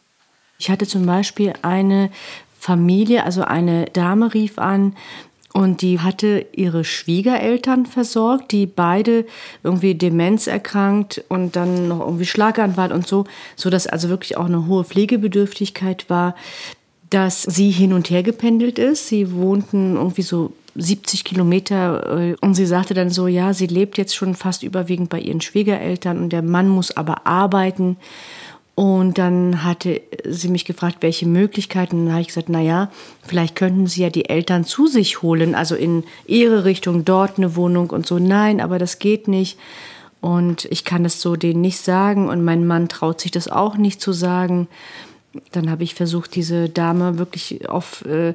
Ich 0.57 0.71
hatte 0.71 0.87
zum 0.87 1.05
Beispiel 1.05 1.53
eine 1.61 2.09
Familie, 2.59 3.23
also 3.23 3.43
eine 3.43 3.85
Dame 3.85 4.33
rief 4.33 4.57
an, 4.57 4.95
und 5.53 5.81
die 5.81 5.99
hatte 5.99 6.45
ihre 6.51 6.83
Schwiegereltern 6.83 7.85
versorgt, 7.85 8.51
die 8.51 8.67
beide 8.67 9.25
irgendwie 9.63 9.95
Demenz 9.95 10.47
erkrankt 10.47 11.23
und 11.27 11.55
dann 11.55 11.87
noch 11.87 12.01
irgendwie 12.01 12.25
Schlaganfall 12.25 12.91
und 12.91 13.07
so, 13.07 13.25
so 13.55 13.69
dass 13.69 13.87
also 13.87 14.09
wirklich 14.09 14.37
auch 14.37 14.45
eine 14.45 14.67
hohe 14.67 14.83
Pflegebedürftigkeit 14.83 16.09
war, 16.09 16.35
dass 17.09 17.41
sie 17.41 17.71
hin 17.71 17.93
und 17.93 18.11
her 18.11 18.21
gependelt 18.21 18.77
ist. 18.77 19.07
Sie 19.07 19.31
wohnten 19.33 19.95
irgendwie 19.95 20.21
so 20.21 20.53
70 20.75 21.23
Kilometer 21.23 22.19
äh, 22.19 22.35
und 22.41 22.53
sie 22.53 22.67
sagte 22.67 22.93
dann 22.93 23.09
so, 23.09 23.27
ja, 23.27 23.53
sie 23.53 23.67
lebt 23.67 23.97
jetzt 23.97 24.15
schon 24.15 24.35
fast 24.35 24.61
überwiegend 24.61 25.09
bei 25.09 25.19
ihren 25.19 25.41
Schwiegereltern 25.41 26.19
und 26.19 26.29
der 26.29 26.43
Mann 26.43 26.69
muss 26.69 26.95
aber 26.95 27.25
arbeiten 27.25 27.97
und 28.79 29.17
dann 29.17 29.65
hatte 29.65 30.01
sie 30.23 30.47
mich 30.47 30.63
gefragt, 30.63 30.99
welche 31.01 31.27
Möglichkeiten. 31.27 31.97
Und 31.97 32.05
dann 32.05 32.13
habe 32.13 32.21
ich 32.21 32.29
gesagt, 32.29 32.47
na 32.47 32.61
ja, 32.61 32.89
vielleicht 33.27 33.57
könnten 33.57 33.87
sie 33.87 34.03
ja 34.03 34.09
die 34.09 34.29
Eltern 34.29 34.63
zu 34.63 34.87
sich 34.87 35.21
holen, 35.21 35.53
also 35.53 35.75
in 35.75 36.05
ihre 36.25 36.63
Richtung, 36.63 37.03
dort 37.03 37.37
eine 37.37 37.57
Wohnung 37.57 37.89
und 37.89 38.07
so. 38.07 38.19
Nein, 38.19 38.61
aber 38.61 38.79
das 38.79 38.97
geht 38.97 39.27
nicht. 39.27 39.59
Und 40.21 40.63
ich 40.71 40.85
kann 40.85 41.03
das 41.03 41.19
so 41.19 41.35
denen 41.35 41.59
nicht 41.59 41.81
sagen 41.81 42.29
und 42.29 42.41
mein 42.41 42.65
Mann 42.65 42.87
traut 42.87 43.19
sich 43.19 43.31
das 43.31 43.49
auch 43.49 43.75
nicht 43.75 43.99
zu 43.99 44.13
sagen. 44.13 44.69
Dann 45.51 45.69
habe 45.69 45.83
ich 45.83 45.93
versucht, 45.93 46.33
diese 46.33 46.69
Dame 46.69 47.17
wirklich 47.17 47.67
auf 47.67 48.05
äh, 48.05 48.33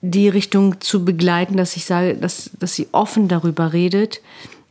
die 0.00 0.28
Richtung 0.28 0.80
zu 0.80 1.04
begleiten, 1.04 1.56
dass 1.56 1.76
ich 1.76 1.84
sage, 1.84 2.16
dass, 2.16 2.50
dass 2.58 2.74
sie 2.74 2.88
offen 2.90 3.28
darüber 3.28 3.72
redet 3.72 4.22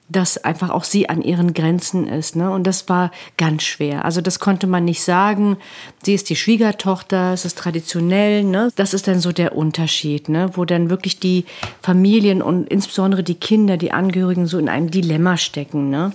dass 0.10 0.38
einfach 0.38 0.70
auch 0.70 0.84
sie 0.84 1.10
an 1.10 1.22
ihren 1.22 1.54
Grenzen 1.54 2.08
ist. 2.08 2.36
Ne? 2.36 2.50
Und 2.50 2.66
das 2.66 2.88
war 2.88 3.12
ganz 3.36 3.64
schwer. 3.64 4.06
Also 4.06 4.22
das 4.22 4.40
konnte 4.40 4.66
man 4.66 4.86
nicht 4.86 5.02
sagen. 5.02 5.58
Sie 6.04 6.14
ist 6.14 6.30
die 6.30 6.36
Schwiegertochter, 6.36 7.34
es 7.34 7.44
ist 7.44 7.58
traditionell. 7.58 8.44
Ne? 8.44 8.70
Das 8.76 8.94
ist 8.94 9.08
dann 9.08 9.20
so 9.20 9.32
der 9.32 9.56
Unterschied, 9.56 10.30
ne? 10.30 10.52
wo 10.54 10.64
dann 10.64 10.90
wirklich 10.90 11.20
die 11.20 11.46
Familien 11.82 12.42
und 12.42 12.70
insbesondere 12.70 13.24
die 13.24 13.36
Kinder, 13.36 13.76
die 13.76 13.92
Angehörigen 13.92 14.48
so 14.48 14.58
in 14.58 14.70
einem 14.70 14.92
Dilemma 14.92 15.36
stecken. 15.36 15.90
Ne? 15.90 16.14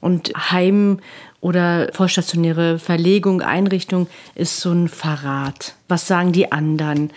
Und 0.00 0.32
Heim 0.50 0.98
oder 1.40 1.88
vollstationäre 1.94 2.78
Verlegung, 2.78 3.40
Einrichtung 3.40 4.06
ist 4.34 4.60
so 4.60 4.72
ein 4.72 4.88
Verrat. 4.88 5.74
Was 5.88 6.06
sagen 6.06 6.32
die 6.32 6.52
anderen? 6.52 7.10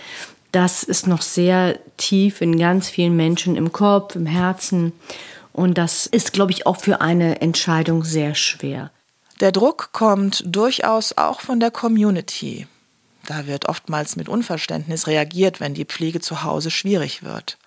Das 0.54 0.84
ist 0.84 1.08
noch 1.08 1.22
sehr 1.22 1.80
tief 1.98 2.40
in 2.40 2.58
ganz 2.58 2.88
vielen 2.88 3.16
Menschen 3.18 3.58
im 3.58 3.72
Kopf, 3.72 4.16
im 4.16 4.28
Herzen. 4.28 4.94
Und 5.54 5.78
das 5.78 6.08
ist, 6.08 6.34
glaube 6.34 6.52
ich, 6.52 6.66
auch 6.66 6.78
für 6.82 7.00
eine 7.00 7.42
Entscheidung 7.42 8.04
sehr 8.04 8.36
schwer. 8.36 8.92
Der 9.40 9.52
Druck 9.52 9.90
kommt 9.94 10.44
durchaus 10.46 11.18
auch 11.18 11.42
von 11.42 11.60
der 11.60 11.72
Community. 11.72 12.68
Da 13.26 13.48
wird 13.48 13.70
oftmals 13.70 14.16
mit 14.16 14.28
Unverständnis 14.28 15.08
reagiert, 15.08 15.60
wenn 15.60 15.74
die 15.74 15.86
Pflege 15.86 16.20
zu 16.20 16.44
Hause 16.44 16.72
schwierig 16.72 17.24
wird. 17.24 17.58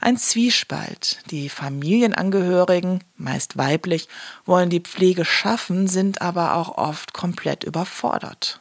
Ein 0.00 0.16
Zwiespalt. 0.16 1.18
Die 1.30 1.48
Familienangehörigen, 1.48 3.04
meist 3.16 3.56
weiblich, 3.56 4.08
wollen 4.46 4.70
die 4.70 4.80
Pflege 4.80 5.24
schaffen, 5.24 5.88
sind 5.88 6.22
aber 6.22 6.54
auch 6.54 6.78
oft 6.78 7.12
komplett 7.12 7.64
überfordert. 7.64 8.60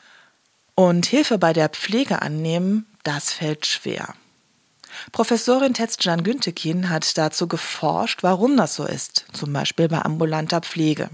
Und 0.76 1.06
Hilfe 1.06 1.38
bei 1.38 1.54
der 1.54 1.70
Pflege 1.70 2.22
annehmen, 2.22 2.86
das 3.04 3.32
fällt 3.32 3.66
schwer. 3.66 4.14
Professorin 5.12 5.74
Tetzcan 5.74 6.24
Güntekin 6.24 6.90
hat 6.90 7.18
dazu 7.18 7.48
geforscht, 7.48 8.24
warum 8.24 8.58
das 8.58 8.76
so 8.76 8.86
ist, 8.86 9.26
zum 9.34 9.54
Beispiel 9.54 9.88
bei 9.88 10.02
ambulanter 10.02 10.62
Pflege. 10.62 11.10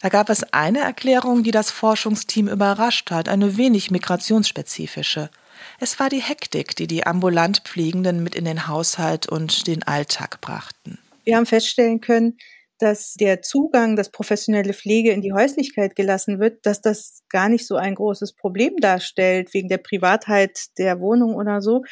Da 0.00 0.08
gab 0.08 0.30
es 0.30 0.52
eine 0.52 0.80
Erklärung, 0.80 1.42
die 1.42 1.50
das 1.50 1.70
Forschungsteam 1.70 2.48
überrascht 2.48 3.10
hat, 3.10 3.28
eine 3.28 3.56
wenig 3.56 3.90
migrationsspezifische. 3.90 5.30
Es 5.78 6.00
war 6.00 6.08
die 6.08 6.22
Hektik, 6.22 6.74
die 6.74 6.86
die 6.86 7.06
ambulant 7.06 7.62
Pflegenden 7.64 8.22
mit 8.22 8.34
in 8.34 8.46
den 8.46 8.66
Haushalt 8.66 9.28
und 9.28 9.66
den 9.66 9.82
Alltag 9.82 10.40
brachten. 10.40 10.98
Wir 11.24 11.36
haben 11.36 11.46
feststellen 11.46 12.00
können, 12.00 12.38
dass 12.80 13.12
der 13.14 13.42
Zugang, 13.42 13.94
dass 13.94 14.10
professionelle 14.10 14.72
Pflege 14.72 15.10
in 15.10 15.20
die 15.20 15.34
Häuslichkeit 15.34 15.94
gelassen 15.94 16.40
wird, 16.40 16.64
dass 16.64 16.80
das 16.80 17.22
gar 17.28 17.50
nicht 17.50 17.66
so 17.66 17.76
ein 17.76 17.94
großes 17.94 18.34
Problem 18.34 18.76
darstellt, 18.78 19.52
wegen 19.52 19.68
der 19.68 19.78
Privatheit 19.78 20.58
der 20.78 20.98
Wohnung 20.98 21.34
oder 21.34 21.60
so, 21.60 21.82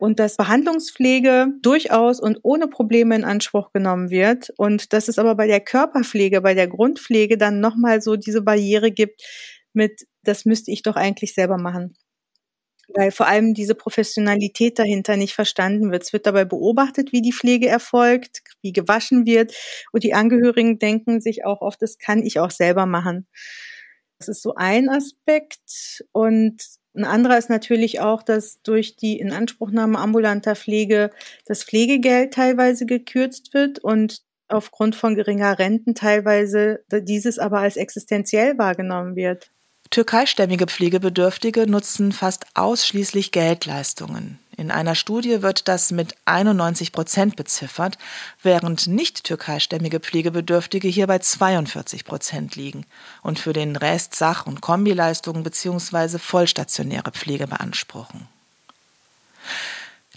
und 0.00 0.18
dass 0.18 0.38
Behandlungspflege 0.38 1.48
durchaus 1.60 2.20
und 2.20 2.38
ohne 2.42 2.68
Probleme 2.68 3.14
in 3.14 3.22
Anspruch 3.24 3.70
genommen 3.72 4.08
wird 4.08 4.50
und 4.56 4.94
dass 4.94 5.08
es 5.08 5.18
aber 5.18 5.34
bei 5.34 5.46
der 5.46 5.60
Körperpflege, 5.60 6.40
bei 6.40 6.54
der 6.54 6.68
Grundpflege 6.68 7.36
dann 7.36 7.60
nochmal 7.60 8.00
so 8.00 8.16
diese 8.16 8.40
Barriere 8.40 8.90
gibt 8.90 9.22
mit, 9.74 10.06
das 10.22 10.46
müsste 10.46 10.70
ich 10.70 10.82
doch 10.82 10.96
eigentlich 10.96 11.34
selber 11.34 11.58
machen. 11.58 11.96
Weil 12.94 13.12
vor 13.12 13.28
allem 13.28 13.52
diese 13.52 13.74
Professionalität 13.74 14.78
dahinter 14.78 15.16
nicht 15.16 15.34
verstanden 15.34 15.92
wird. 15.92 16.02
Es 16.02 16.12
wird 16.14 16.26
dabei 16.26 16.46
beobachtet, 16.46 17.12
wie 17.12 17.20
die 17.22 17.32
Pflege 17.32 17.68
erfolgt, 17.68 18.40
wie 18.62 18.72
gewaschen 18.72 19.26
wird 19.26 19.54
und 19.92 20.02
die 20.02 20.14
Angehörigen 20.14 20.78
denken 20.78 21.20
sich 21.20 21.44
auch 21.44 21.60
oft, 21.60 21.82
das 21.82 21.98
kann 21.98 22.22
ich 22.22 22.40
auch 22.40 22.50
selber 22.50 22.86
machen. 22.86 23.26
Das 24.18 24.28
ist 24.28 24.42
so 24.42 24.54
ein 24.54 24.88
Aspekt 24.88 26.02
und 26.12 26.62
ein 26.94 27.04
anderer 27.04 27.38
ist 27.38 27.50
natürlich 27.50 28.00
auch, 28.00 28.22
dass 28.22 28.62
durch 28.62 28.96
die 28.96 29.18
Inanspruchnahme 29.18 29.98
ambulanter 29.98 30.56
Pflege 30.56 31.10
das 31.46 31.62
Pflegegeld 31.64 32.34
teilweise 32.34 32.86
gekürzt 32.86 33.54
wird 33.54 33.78
und 33.78 34.22
aufgrund 34.48 34.96
von 34.96 35.14
geringer 35.14 35.58
Renten 35.58 35.94
teilweise 35.94 36.84
dieses 36.90 37.38
aber 37.38 37.60
als 37.60 37.76
existenziell 37.76 38.58
wahrgenommen 38.58 39.14
wird. 39.14 39.52
Türkeistämmige 39.90 40.66
Pflegebedürftige 40.66 41.68
nutzen 41.68 42.12
fast 42.12 42.46
ausschließlich 42.54 43.32
Geldleistungen. 43.32 44.38
In 44.56 44.70
einer 44.70 44.94
Studie 44.94 45.42
wird 45.42 45.66
das 45.66 45.90
mit 45.90 46.14
91 46.26 46.92
Prozent 46.92 47.34
beziffert, 47.34 47.98
während 48.40 48.86
nicht 48.86 49.24
türkeistämmige 49.24 49.98
Pflegebedürftige 49.98 50.86
hier 50.86 51.08
bei 51.08 51.18
42 51.18 52.04
Prozent 52.04 52.54
liegen 52.54 52.86
und 53.22 53.40
für 53.40 53.52
den 53.52 53.74
Rest 53.74 54.14
Sach- 54.14 54.46
und 54.46 54.60
Kombileistungen 54.60 55.42
bzw. 55.42 56.18
vollstationäre 56.18 57.10
Pflege 57.10 57.48
beanspruchen. 57.48 58.28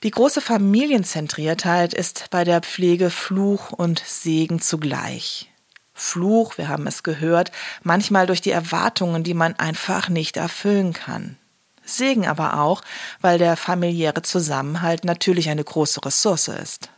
Die 0.03 0.11
große 0.11 0.41
Familienzentriertheit 0.41 1.95
ist 1.95 2.27
bei 2.29 2.43
der 2.43 2.61
Pflege 2.61 3.09
Fluch 3.09 3.71
und 3.71 4.03
Segen 4.05 4.61
zugleich. 4.61 5.49
Fluch, 5.93 6.57
wir 6.57 6.69
haben 6.69 6.87
es 6.87 7.03
gehört, 7.03 7.51
manchmal 7.83 8.25
durch 8.25 8.41
die 8.41 8.51
Erwartungen, 8.51 9.23
die 9.23 9.33
man 9.33 9.55
einfach 9.59 10.09
nicht 10.09 10.37
erfüllen 10.37 10.93
kann. 10.93 11.37
Segen 11.85 12.25
aber 12.25 12.59
auch, 12.59 12.81
weil 13.21 13.37
der 13.37 13.57
familiäre 13.57 14.21
Zusammenhalt 14.21 15.05
natürlich 15.05 15.49
eine 15.49 15.63
große 15.63 16.03
Ressource 16.05 16.47
ist. 16.47 16.89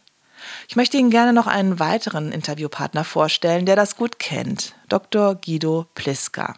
Ich 0.68 0.76
möchte 0.76 0.98
Ihnen 0.98 1.10
gerne 1.10 1.34
noch 1.34 1.48
einen 1.48 1.80
weiteren 1.80 2.32
Interviewpartner 2.32 3.04
vorstellen, 3.04 3.66
der 3.66 3.76
das 3.76 3.96
gut 3.96 4.20
kennt, 4.20 4.76
Dr. 4.90 5.36
Guido 5.36 5.88
Pliska. 5.96 6.56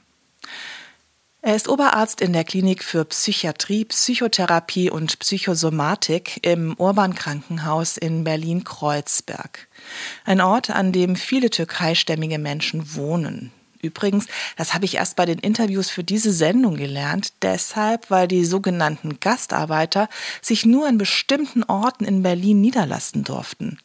Er 1.48 1.56
ist 1.56 1.70
Oberarzt 1.70 2.20
in 2.20 2.34
der 2.34 2.44
Klinik 2.44 2.84
für 2.84 3.06
Psychiatrie, 3.06 3.86
Psychotherapie 3.86 4.90
und 4.90 5.18
Psychosomatik 5.20 6.46
im 6.46 6.76
Urban 6.78 7.16
Krankenhaus 7.16 7.96
in 7.96 8.26
Berlin-Kreuzberg. 8.26 9.70
Ein 10.26 10.42
Ort, 10.42 10.70
an 10.72 10.92
dem 10.92 11.16
viele 11.16 11.50
türkeistämmige 11.50 12.38
Menschen 12.38 12.96
wohnen. 12.96 13.54
Übrigens, 13.82 14.26
das 14.58 14.74
habe 14.74 14.84
ich 14.84 14.96
erst 14.96 15.16
bei 15.16 15.26
den 15.26 15.40
Interviews 15.40 15.90
für 15.90 16.04
diese 16.04 16.34
Sendung 16.34 16.76
gelernt, 16.76 17.32
deshalb, 17.42 18.12
weil 18.12 18.28
die 18.28 18.44
sogenannten 18.44 19.22
Gastarbeiter 19.22 20.10
sich 20.42 20.66
nur 20.66 20.86
an 20.86 20.98
bestimmten 20.98 21.64
Orten 21.64 22.04
in 22.04 22.24
Berlin 22.24 22.60
niederlassen 22.60 23.24
durften. 23.24 23.80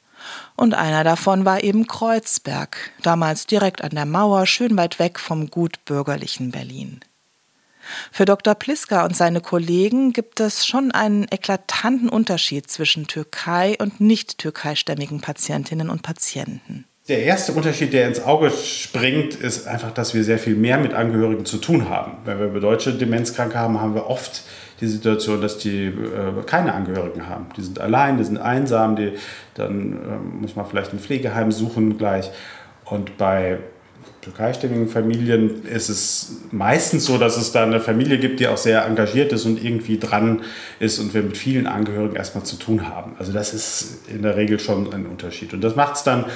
Und 0.56 0.74
einer 0.74 1.04
davon 1.04 1.44
war 1.44 1.62
eben 1.62 1.86
Kreuzberg, 1.86 2.90
damals 3.02 3.46
direkt 3.46 3.84
an 3.84 3.90
der 3.90 4.06
Mauer, 4.06 4.46
schön 4.46 4.76
weit 4.76 4.98
weg 4.98 5.20
vom 5.20 5.48
gut 5.48 5.84
bürgerlichen 5.84 6.50
Berlin. 6.50 6.98
Für 8.10 8.24
Dr. 8.24 8.54
Pliska 8.54 9.04
und 9.04 9.16
seine 9.16 9.40
Kollegen 9.40 10.12
gibt 10.12 10.40
es 10.40 10.66
schon 10.66 10.92
einen 10.92 11.26
eklatanten 11.30 12.08
Unterschied 12.08 12.70
zwischen 12.70 13.06
Türkei 13.06 13.76
und 13.78 14.00
nicht 14.00 14.38
türkeistämmigen 14.38 15.20
Patientinnen 15.20 15.90
und 15.90 16.02
Patienten. 16.02 16.84
Der 17.08 17.24
erste 17.24 17.52
Unterschied, 17.52 17.92
der 17.92 18.06
ins 18.06 18.22
Auge 18.22 18.50
springt, 18.50 19.34
ist 19.34 19.66
einfach, 19.66 19.90
dass 19.90 20.14
wir 20.14 20.22
sehr 20.22 20.38
viel 20.38 20.54
mehr 20.54 20.78
mit 20.78 20.94
Angehörigen 20.94 21.44
zu 21.44 21.58
tun 21.58 21.88
haben. 21.88 22.18
Wenn 22.24 22.54
wir 22.54 22.60
deutsche 22.60 22.92
Demenzkranke 22.92 23.58
haben, 23.58 23.80
haben 23.80 23.96
wir 23.96 24.06
oft 24.06 24.44
die 24.80 24.86
Situation, 24.86 25.40
dass 25.40 25.58
die 25.58 25.86
äh, 25.86 26.42
keine 26.46 26.74
Angehörigen 26.74 27.28
haben. 27.28 27.46
Die 27.56 27.62
sind 27.62 27.80
allein, 27.80 28.18
die 28.18 28.24
sind 28.24 28.38
einsam, 28.38 28.94
die, 28.94 29.14
dann 29.54 29.92
äh, 29.92 30.42
muss 30.42 30.54
man 30.54 30.64
vielleicht 30.66 30.92
ein 30.92 31.00
Pflegeheim 31.00 31.50
suchen 31.50 31.98
gleich. 31.98 32.30
Und 32.84 33.16
bei 33.16 33.58
türkeistämmigen 34.22 34.88
Familien 34.88 35.64
ist 35.64 35.88
es 35.88 36.36
meistens 36.50 37.06
so, 37.06 37.18
dass 37.18 37.36
es 37.36 37.52
da 37.52 37.64
eine 37.64 37.80
Familie 37.80 38.18
gibt, 38.18 38.40
die 38.40 38.46
auch 38.46 38.56
sehr 38.56 38.84
engagiert 38.84 39.32
ist 39.32 39.44
und 39.44 39.62
irgendwie 39.62 39.98
dran 39.98 40.42
ist 40.78 40.98
und 40.98 41.12
wir 41.12 41.22
mit 41.22 41.36
vielen 41.36 41.66
Angehörigen 41.66 42.14
erstmal 42.14 42.44
zu 42.44 42.56
tun 42.56 42.88
haben. 42.88 43.16
Also 43.18 43.32
das 43.32 43.52
ist 43.52 44.08
in 44.08 44.22
der 44.22 44.36
Regel 44.36 44.60
schon 44.60 44.92
ein 44.92 45.06
Unterschied. 45.06 45.52
Und 45.52 45.62
das 45.62 45.76
macht 45.76 45.96
es 45.96 46.04
dann 46.04 46.26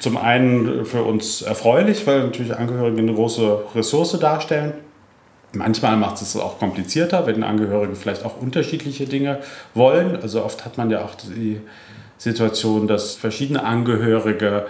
zum 0.00 0.16
einen 0.16 0.86
für 0.86 1.02
uns 1.02 1.42
erfreulich, 1.42 2.06
weil 2.06 2.24
natürlich 2.24 2.54
Angehörige 2.56 2.98
eine 2.98 3.14
große 3.14 3.64
Ressource 3.74 4.18
darstellen. 4.18 4.72
Manchmal 5.52 5.96
macht 5.96 6.20
es 6.22 6.36
auch 6.36 6.58
komplizierter, 6.58 7.26
wenn 7.26 7.42
Angehörige 7.42 7.94
vielleicht 7.94 8.24
auch 8.24 8.40
unterschiedliche 8.40 9.06
Dinge 9.06 9.40
wollen. 9.74 10.16
Also 10.16 10.44
oft 10.44 10.64
hat 10.64 10.76
man 10.76 10.90
ja 10.90 11.04
auch 11.04 11.14
die 11.14 11.60
Situation, 12.18 12.86
dass 12.86 13.14
verschiedene 13.14 13.64
Angehörige 13.64 14.66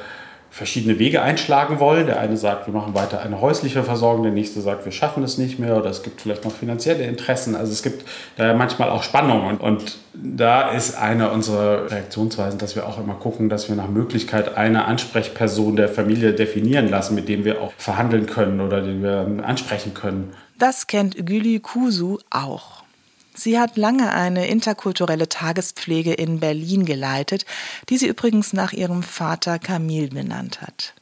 verschiedene 0.57 0.99
Wege 0.99 1.21
einschlagen 1.21 1.81
wollen. 1.81 2.07
Der 2.07 2.19
eine 2.19 2.39
sagt, 2.39 2.67
wir 2.67 2.73
machen 2.73 2.95
weiter 2.95 3.21
eine 3.21 3.43
häusliche 3.43 3.83
Versorgung, 3.83 4.23
der 4.23 4.33
nächste 4.33 4.63
sagt, 4.63 4.87
wir 4.87 4.93
schaffen 4.93 5.23
es 5.23 5.37
nicht 5.37 5.59
mehr 5.59 5.77
oder 5.77 5.91
es 5.91 6.03
gibt 6.03 6.23
vielleicht 6.23 6.47
noch 6.47 6.53
finanzielle 6.53 7.05
Interessen. 7.05 7.55
Also 7.55 7.73
es 7.73 7.83
gibt 7.83 8.07
da 8.37 8.55
manchmal 8.55 8.89
auch 8.89 9.03
Spannungen. 9.03 9.59
Und 9.59 9.99
da 10.15 10.71
ist 10.71 10.97
eine 10.97 11.31
unserer 11.31 11.91
Reaktionsweisen, 11.91 12.59
dass 12.59 12.75
wir 12.75 12.89
auch 12.89 12.99
immer 12.99 13.17
gucken, 13.17 13.51
dass 13.51 13.69
wir 13.69 13.77
nach 13.77 13.89
Möglichkeit 13.89 14.57
eine 14.57 14.87
Ansprechperson 14.87 15.77
der 15.77 15.91
Familie 15.91 16.33
definieren 16.33 16.89
lassen, 16.89 17.15
mit 17.15 17.29
dem 17.29 17.45
wir 17.45 17.61
auch 17.61 17.75
verhandeln 17.77 18.25
können 18.25 18.63
oder 18.63 18.81
den 18.81 19.03
wir 19.03 19.45
ansprechen 19.45 19.93
können. 19.93 20.33
Das 20.59 20.87
kennt 20.87 21.27
Gülü 21.27 21.61
Kusu 21.61 22.17
auch. 22.31 22.76
Sie 23.37 23.59
hat 23.59 23.77
lange 23.77 24.13
eine 24.13 24.49
interkulturelle 24.49 25.29
Tagespflege 25.29 26.15
in 26.15 26.41
Berlin 26.41 26.87
geleitet, 26.87 27.45
die 27.91 27.99
sie 27.99 28.09
übrigens 28.09 28.55
nach 28.55 28.73
ihrem 28.73 29.03
Vater 29.03 29.59
Kamil 29.59 30.09
benannt 30.09 30.63
hat. 30.63 30.95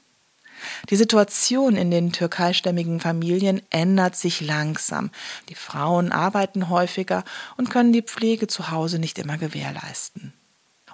Die 0.90 0.96
Situation 0.96 1.76
in 1.76 1.90
den 1.90 2.12
türkeistämmigen 2.12 2.98
Familien 2.98 3.62
ändert 3.70 4.16
sich 4.16 4.40
langsam. 4.40 5.10
Die 5.48 5.54
Frauen 5.54 6.10
arbeiten 6.10 6.68
häufiger 6.68 7.22
und 7.56 7.70
können 7.70 7.92
die 7.92 8.02
Pflege 8.02 8.48
zu 8.48 8.70
Hause 8.70 8.98
nicht 8.98 9.18
immer 9.18 9.38
gewährleisten. 9.38 10.32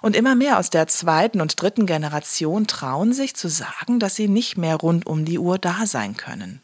Und 0.01 0.15
immer 0.15 0.35
mehr 0.35 0.59
aus 0.59 0.69
der 0.69 0.87
zweiten 0.87 1.41
und 1.41 1.61
dritten 1.61 1.85
Generation 1.85 2.67
trauen 2.67 3.13
sich 3.13 3.35
zu 3.35 3.49
sagen, 3.49 3.99
dass 3.99 4.15
sie 4.15 4.27
nicht 4.27 4.57
mehr 4.57 4.75
rund 4.75 5.05
um 5.07 5.25
die 5.25 5.39
Uhr 5.39 5.57
da 5.57 5.85
sein 5.85 6.17
können. 6.17 6.61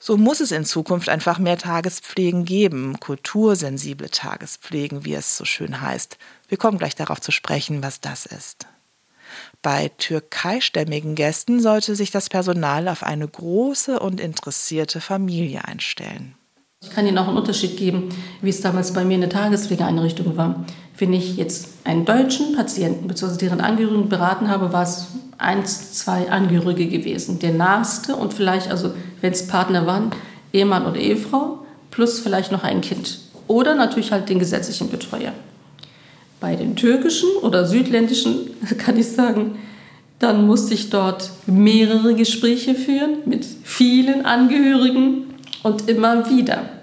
So 0.00 0.16
muss 0.16 0.40
es 0.40 0.52
in 0.52 0.64
Zukunft 0.64 1.08
einfach 1.08 1.38
mehr 1.38 1.58
Tagespflegen 1.58 2.44
geben, 2.44 3.00
kultursensible 3.00 4.10
Tagespflegen, 4.10 5.04
wie 5.04 5.14
es 5.14 5.36
so 5.36 5.44
schön 5.44 5.80
heißt. 5.80 6.18
Wir 6.48 6.56
kommen 6.56 6.78
gleich 6.78 6.94
darauf 6.94 7.20
zu 7.20 7.32
sprechen, 7.32 7.82
was 7.82 8.00
das 8.00 8.24
ist. 8.24 8.66
Bei 9.60 9.88
türkeistämmigen 9.98 11.16
Gästen 11.16 11.60
sollte 11.60 11.96
sich 11.96 12.10
das 12.12 12.28
Personal 12.28 12.88
auf 12.88 13.02
eine 13.02 13.26
große 13.26 13.98
und 13.98 14.20
interessierte 14.20 15.00
Familie 15.00 15.64
einstellen. 15.64 16.37
Ich 16.80 16.90
kann 16.90 17.08
Ihnen 17.08 17.18
auch 17.18 17.26
einen 17.26 17.36
Unterschied 17.36 17.76
geben, 17.76 18.08
wie 18.40 18.50
es 18.50 18.60
damals 18.60 18.92
bei 18.92 19.04
mir 19.04 19.16
in 19.16 19.22
der 19.22 19.30
Tagespflegeeinrichtung 19.30 20.36
war. 20.36 20.64
Wenn 20.96 21.12
ich 21.12 21.36
jetzt 21.36 21.70
einen 21.82 22.04
deutschen 22.04 22.54
Patienten 22.54 23.08
bzw. 23.08 23.36
deren 23.36 23.60
Angehörigen 23.60 24.08
beraten 24.08 24.48
habe, 24.48 24.72
war 24.72 24.84
es 24.84 25.08
eins, 25.38 25.94
zwei 25.94 26.30
Angehörige 26.30 26.86
gewesen. 26.86 27.40
Der 27.40 27.52
naheste 27.52 28.14
und 28.14 28.32
vielleicht, 28.32 28.70
also 28.70 28.92
wenn 29.20 29.32
es 29.32 29.48
Partner 29.48 29.86
waren, 29.86 30.12
Ehemann 30.52 30.86
oder 30.86 31.00
Ehefrau, 31.00 31.64
plus 31.90 32.20
vielleicht 32.20 32.52
noch 32.52 32.62
ein 32.62 32.80
Kind. 32.80 33.18
Oder 33.48 33.74
natürlich 33.74 34.12
halt 34.12 34.28
den 34.28 34.38
gesetzlichen 34.38 34.88
Betreuer. 34.88 35.32
Bei 36.38 36.54
den 36.54 36.76
türkischen 36.76 37.30
oder 37.42 37.66
südländischen 37.66 38.50
kann 38.78 38.96
ich 38.96 39.08
sagen, 39.08 39.58
dann 40.20 40.46
musste 40.46 40.74
ich 40.74 40.90
dort 40.90 41.30
mehrere 41.46 42.14
Gespräche 42.14 42.76
führen 42.76 43.18
mit 43.26 43.44
vielen 43.64 44.24
Angehörigen 44.24 45.24
und 45.62 45.88
immer 45.88 46.28
wieder. 46.30 46.77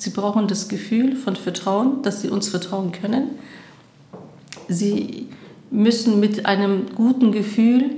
Sie 0.00 0.10
brauchen 0.10 0.46
das 0.46 0.68
Gefühl 0.68 1.16
von 1.16 1.34
Vertrauen, 1.34 2.02
dass 2.02 2.22
sie 2.22 2.28
uns 2.28 2.48
vertrauen 2.48 2.92
können. 2.92 3.30
Sie 4.68 5.28
müssen 5.70 6.20
mit 6.20 6.46
einem 6.46 6.86
guten 6.94 7.32
Gefühl 7.32 7.96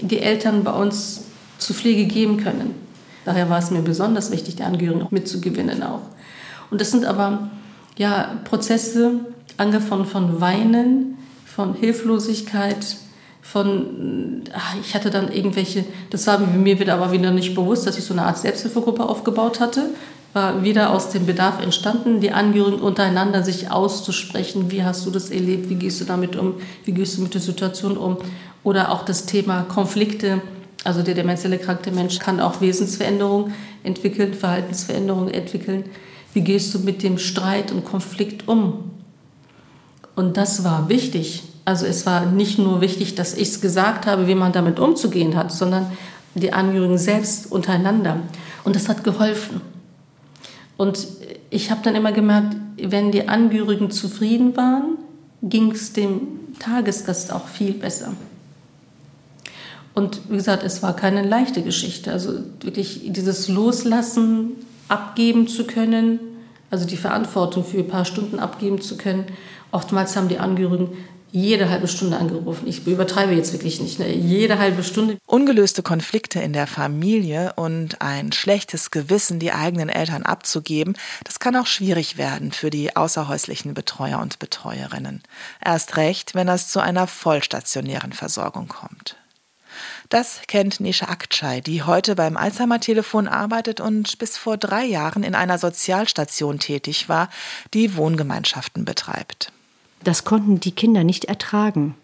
die 0.00 0.18
Eltern 0.18 0.64
bei 0.64 0.72
uns 0.72 1.24
zur 1.58 1.76
Pflege 1.76 2.06
geben 2.06 2.38
können. 2.38 2.74
Daher 3.24 3.48
war 3.48 3.58
es 3.58 3.70
mir 3.70 3.82
besonders 3.82 4.30
wichtig, 4.30 4.56
die 4.56 4.62
Angehörigen 4.62 5.02
auch 5.02 5.10
mitzugewinnen 5.10 5.82
auch. 5.82 6.02
Und 6.70 6.80
das 6.80 6.90
sind 6.90 7.04
aber 7.04 7.50
ja, 7.96 8.40
Prozesse, 8.44 9.20
angefangen 9.56 10.04
von 10.04 10.40
Weinen, 10.40 11.16
von 11.44 11.74
Hilflosigkeit, 11.74 12.96
von, 13.40 14.42
ach, 14.52 14.74
ich 14.80 14.94
hatte 14.94 15.10
dann 15.10 15.30
irgendwelche, 15.30 15.84
das 16.10 16.26
war 16.26 16.38
mir 16.38 16.80
wieder 16.80 16.94
aber 16.94 17.12
wieder 17.12 17.30
nicht 17.30 17.54
bewusst, 17.54 17.86
dass 17.86 17.96
ich 17.96 18.04
so 18.04 18.12
eine 18.12 18.24
Art 18.24 18.36
Selbsthilfegruppe 18.38 19.08
aufgebaut 19.08 19.60
hatte, 19.60 19.90
war 20.32 20.62
wieder 20.62 20.90
aus 20.90 21.10
dem 21.10 21.26
Bedarf 21.26 21.62
entstanden, 21.62 22.20
die 22.20 22.32
Angehörigen 22.32 22.80
untereinander 22.80 23.42
sich 23.42 23.70
auszusprechen, 23.70 24.70
wie 24.70 24.84
hast 24.84 25.06
du 25.06 25.10
das 25.10 25.30
erlebt, 25.30 25.70
wie 25.70 25.76
gehst 25.76 26.00
du 26.00 26.04
damit 26.04 26.36
um, 26.36 26.54
wie 26.84 26.92
gehst 26.92 27.16
du 27.16 27.22
mit 27.22 27.34
der 27.34 27.40
Situation 27.40 27.96
um 27.96 28.18
oder 28.62 28.90
auch 28.90 29.04
das 29.04 29.26
Thema 29.26 29.62
Konflikte, 29.62 30.42
also 30.84 31.02
der 31.02 31.14
demenziell 31.14 31.52
erkrankte 31.52 31.90
Mensch 31.90 32.18
kann 32.18 32.40
auch 32.40 32.60
Wesensveränderungen 32.60 33.52
entwickeln, 33.82 34.34
Verhaltensveränderungen 34.34 35.32
entwickeln. 35.32 35.84
Wie 36.32 36.42
gehst 36.42 36.74
du 36.74 36.80
mit 36.80 37.02
dem 37.02 37.18
Streit 37.18 37.72
und 37.72 37.84
Konflikt 37.84 38.46
um? 38.46 38.90
Und 40.16 40.36
das 40.36 40.64
war 40.64 40.88
wichtig. 40.88 41.44
Also 41.64 41.86
es 41.86 42.06
war 42.06 42.26
nicht 42.26 42.58
nur 42.58 42.80
wichtig, 42.80 43.14
dass 43.14 43.34
ich 43.34 43.48
es 43.48 43.60
gesagt 43.60 44.06
habe, 44.06 44.28
wie 44.28 44.34
man 44.34 44.52
damit 44.52 44.78
umzugehen 44.78 45.36
hat, 45.36 45.50
sondern 45.50 45.90
die 46.34 46.52
Angehörigen 46.52 46.98
selbst 46.98 47.50
untereinander. 47.50 48.20
Und 48.64 48.76
das 48.76 48.88
hat 48.88 49.02
geholfen. 49.02 49.60
Und 50.76 51.06
ich 51.50 51.70
habe 51.70 51.80
dann 51.82 51.94
immer 51.94 52.12
gemerkt, 52.12 52.56
wenn 52.76 53.12
die 53.12 53.28
Angehörigen 53.28 53.90
zufrieden 53.90 54.56
waren, 54.56 54.98
ging 55.42 55.70
es 55.70 55.92
dem 55.92 56.28
Tagesgast 56.58 57.32
auch 57.32 57.48
viel 57.48 57.72
besser. 57.72 58.12
Und 59.94 60.20
wie 60.28 60.36
gesagt, 60.36 60.62
es 60.62 60.82
war 60.82 60.94
keine 60.94 61.22
leichte 61.22 61.62
Geschichte. 61.62 62.12
Also 62.12 62.40
wirklich 62.60 63.00
dieses 63.06 63.48
Loslassen, 63.48 64.52
abgeben 64.88 65.48
zu 65.48 65.64
können, 65.64 66.20
also 66.70 66.86
die 66.86 66.96
Verantwortung 66.96 67.64
für 67.64 67.78
ein 67.78 67.88
paar 67.88 68.04
Stunden 68.04 68.38
abgeben 68.38 68.80
zu 68.80 68.96
können. 68.96 69.24
Oftmals 69.72 70.16
haben 70.16 70.28
die 70.28 70.38
Angehörigen 70.38 70.90
jede 71.36 71.68
halbe 71.68 71.86
Stunde 71.86 72.16
angerufen. 72.16 72.66
Ich 72.66 72.86
übertreibe 72.86 73.34
jetzt 73.34 73.52
wirklich 73.52 73.78
nicht. 73.78 73.98
Ne? 73.98 74.10
Jede 74.10 74.58
halbe 74.58 74.82
Stunde. 74.82 75.18
Ungelöste 75.26 75.82
Konflikte 75.82 76.40
in 76.40 76.54
der 76.54 76.66
Familie 76.66 77.52
und 77.56 78.00
ein 78.00 78.32
schlechtes 78.32 78.90
Gewissen, 78.90 79.38
die 79.38 79.52
eigenen 79.52 79.90
Eltern 79.90 80.22
abzugeben, 80.22 80.96
das 81.24 81.38
kann 81.38 81.54
auch 81.56 81.66
schwierig 81.66 82.16
werden 82.16 82.52
für 82.52 82.70
die 82.70 82.96
außerhäuslichen 82.96 83.74
Betreuer 83.74 84.18
und 84.20 84.38
Betreuerinnen. 84.38 85.22
Erst 85.62 85.98
recht, 85.98 86.34
wenn 86.34 86.48
es 86.48 86.70
zu 86.70 86.80
einer 86.80 87.06
vollstationären 87.06 88.14
Versorgung 88.14 88.68
kommt. 88.68 89.16
Das 90.08 90.40
kennt 90.46 90.80
Nisha 90.80 91.06
Akçay, 91.06 91.60
die 91.60 91.82
heute 91.82 92.14
beim 92.14 92.38
Alzheimer-Telefon 92.38 93.28
arbeitet 93.28 93.80
und 93.80 94.16
bis 94.18 94.38
vor 94.38 94.56
drei 94.56 94.86
Jahren 94.86 95.22
in 95.22 95.34
einer 95.34 95.58
Sozialstation 95.58 96.58
tätig 96.60 97.10
war, 97.10 97.28
die 97.74 97.94
Wohngemeinschaften 97.94 98.86
betreibt. 98.86 99.52
Das 100.06 100.24
konnten 100.24 100.60
die 100.60 100.70
Kinder 100.70 101.02
nicht 101.02 101.24
ertragen. 101.24 101.94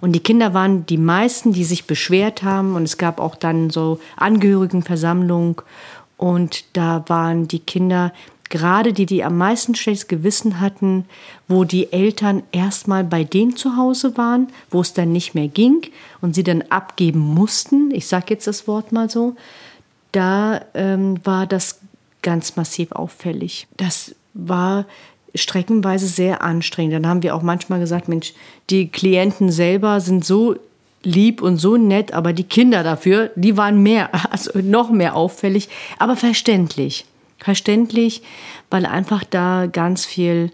Und 0.00 0.12
die 0.12 0.20
Kinder 0.20 0.54
waren 0.54 0.86
die 0.86 0.98
meisten, 0.98 1.52
die 1.52 1.64
sich 1.64 1.86
beschwert 1.86 2.42
haben. 2.42 2.74
Und 2.74 2.84
es 2.84 2.96
gab 2.96 3.20
auch 3.20 3.36
dann 3.36 3.68
so 3.68 4.00
Angehörigenversammlung. 4.16 5.60
Und 6.16 6.64
da 6.74 7.04
waren 7.08 7.48
die 7.48 7.58
Kinder 7.58 8.12
gerade 8.48 8.92
die, 8.92 9.06
die 9.06 9.24
am 9.24 9.36
meisten 9.38 9.74
schlechtes 9.74 10.08
Gewissen 10.08 10.60
hatten, 10.60 11.06
wo 11.48 11.64
die 11.64 11.92
Eltern 11.92 12.42
erstmal 12.52 13.02
bei 13.02 13.24
denen 13.24 13.56
zu 13.56 13.76
Hause 13.76 14.16
waren, 14.16 14.48
wo 14.70 14.80
es 14.80 14.92
dann 14.92 15.10
nicht 15.12 15.34
mehr 15.34 15.48
ging 15.48 15.82
und 16.20 16.34
sie 16.34 16.44
dann 16.44 16.62
abgeben 16.68 17.20
mussten, 17.20 17.90
ich 17.92 18.06
sage 18.06 18.26
jetzt 18.30 18.46
das 18.46 18.68
Wort 18.68 18.92
mal 18.92 19.08
so, 19.08 19.36
da 20.12 20.60
ähm, 20.74 21.18
war 21.24 21.46
das 21.46 21.80
ganz 22.20 22.56
massiv 22.56 22.92
auffällig. 22.92 23.66
Das 23.78 24.14
war 24.34 24.84
streckenweise 25.34 26.06
sehr 26.06 26.42
anstrengend. 26.42 26.94
Dann 26.94 27.06
haben 27.06 27.22
wir 27.22 27.34
auch 27.34 27.42
manchmal 27.42 27.80
gesagt, 27.80 28.08
Mensch, 28.08 28.34
die 28.70 28.88
Klienten 28.88 29.50
selber 29.50 30.00
sind 30.00 30.24
so 30.24 30.56
lieb 31.02 31.42
und 31.42 31.56
so 31.56 31.76
nett, 31.76 32.12
aber 32.12 32.32
die 32.32 32.44
Kinder 32.44 32.82
dafür, 32.82 33.30
die 33.34 33.56
waren 33.56 33.82
mehr, 33.82 34.10
also 34.30 34.58
noch 34.60 34.90
mehr 34.90 35.16
auffällig, 35.16 35.68
aber 35.98 36.16
verständlich. 36.16 37.06
Verständlich, 37.38 38.22
weil 38.70 38.86
einfach 38.86 39.24
da 39.24 39.66
ganz 39.66 40.04
viel 40.04 40.52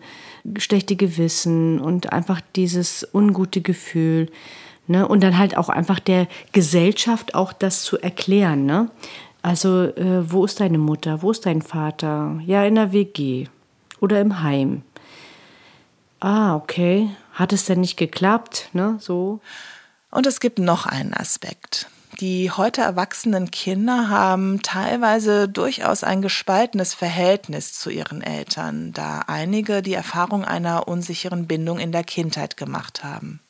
schlechte 0.57 0.97
Gewissen 0.97 1.81
und 1.81 2.15
einfach 2.15 2.41
dieses 2.55 3.07
ungute 3.13 3.61
Gefühl 3.61 4.29
Ne? 4.89 5.07
Und 5.07 5.23
dann 5.23 5.39
halt 5.39 5.57
auch 5.57 5.69
einfach 5.69 6.01
der 6.01 6.27
Gesellschaft 6.53 7.35
auch 7.35 7.53
das 7.53 7.83
zu 7.83 7.99
erklären. 7.99 8.65
Ne? 8.65 8.91
Also, 9.43 9.85
äh, 9.85 10.33
wo 10.33 10.45
ist 10.45 10.61
deine 10.61 10.79
Mutter? 10.79 11.23
Wo 11.23 11.31
ist 11.31 11.47
dein 11.47 11.63
Vater? 11.63 12.41
Ja, 12.47 12.65
in 12.65 12.75
der 12.75 12.93
WG 12.93 13.47
oder 14.01 14.21
im 14.21 14.43
Heim. 14.43 14.83
Ah, 16.21 16.57
okay. 16.57 17.11
Hat 17.33 17.53
es 17.53 17.65
denn 17.65 17.81
nicht 17.81 17.97
geklappt? 17.97 18.71
Ne? 18.73 18.97
So. 19.01 19.41
Und 20.11 20.27
es 20.27 20.41
gibt 20.41 20.59
noch 20.59 20.87
einen 20.87 21.15
Aspekt. 21.15 21.89
Die 22.21 22.51
heute 22.51 22.81
erwachsenen 22.81 23.53
Kinder 23.53 24.09
haben 24.09 24.61
teilweise 24.63 25.49
durchaus 25.49 26.03
ein 26.03 26.21
gespaltenes 26.21 26.93
Verhältnis 26.95 27.75
zu 27.75 27.91
ihren 27.91 28.23
Eltern, 28.23 28.93
da 28.93 29.21
einige 29.29 29.83
die 29.83 29.95
Erfahrung 29.95 30.45
einer 30.45 30.89
unsicheren 30.89 31.47
Bindung 31.47 31.79
in 31.79 31.93
der 31.93 32.03
Kindheit 32.03 32.57
gemacht 32.57 33.05
haben. 33.05 33.41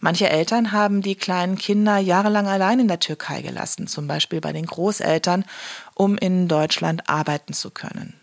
Manche 0.00 0.28
Eltern 0.28 0.72
haben 0.72 1.00
die 1.00 1.14
kleinen 1.14 1.56
Kinder 1.56 1.96
jahrelang 1.96 2.46
allein 2.46 2.80
in 2.80 2.88
der 2.88 3.00
Türkei 3.00 3.40
gelassen, 3.40 3.86
zum 3.86 4.06
Beispiel 4.06 4.42
bei 4.42 4.52
den 4.52 4.66
Großeltern, 4.66 5.44
um 5.94 6.18
in 6.18 6.46
Deutschland 6.46 7.08
arbeiten 7.08 7.54
zu 7.54 7.70
können. 7.70 8.17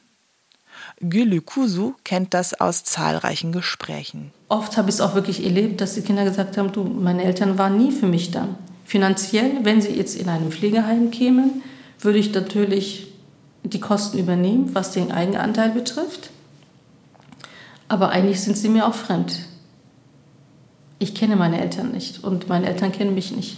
Gülü 1.01 1.41
Kusu 1.41 1.93
kennt 2.03 2.33
das 2.33 2.59
aus 2.59 2.83
zahlreichen 2.83 3.51
Gesprächen. 3.51 4.31
Oft 4.47 4.77
habe 4.77 4.89
ich 4.89 4.95
es 4.95 5.01
auch 5.01 5.15
wirklich 5.15 5.43
erlebt, 5.43 5.81
dass 5.81 5.95
die 5.95 6.01
Kinder 6.01 6.23
gesagt 6.23 6.57
haben, 6.57 6.71
du, 6.71 6.83
meine 6.83 7.23
Eltern 7.23 7.57
waren 7.57 7.77
nie 7.77 7.91
für 7.91 8.07
mich 8.07 8.31
da. 8.31 8.47
Finanziell, 8.85 9.51
wenn 9.63 9.81
sie 9.81 9.93
jetzt 9.93 10.15
in 10.15 10.29
einem 10.29 10.51
Pflegeheim 10.51 11.11
kämen, 11.11 11.63
würde 11.99 12.19
ich 12.19 12.33
natürlich 12.33 13.07
die 13.63 13.79
Kosten 13.79 14.19
übernehmen, 14.19 14.69
was 14.73 14.91
den 14.91 15.11
Eigenanteil 15.11 15.71
betrifft. 15.71 16.29
Aber 17.87 18.09
eigentlich 18.09 18.41
sind 18.41 18.57
sie 18.57 18.69
mir 18.69 18.87
auch 18.87 18.93
fremd. 18.93 19.39
Ich 20.99 21.13
kenne 21.13 21.35
meine 21.35 21.59
Eltern 21.59 21.91
nicht 21.91 22.23
und 22.23 22.47
meine 22.47 22.67
Eltern 22.67 22.91
kennen 22.91 23.15
mich 23.15 23.35
nicht. 23.35 23.57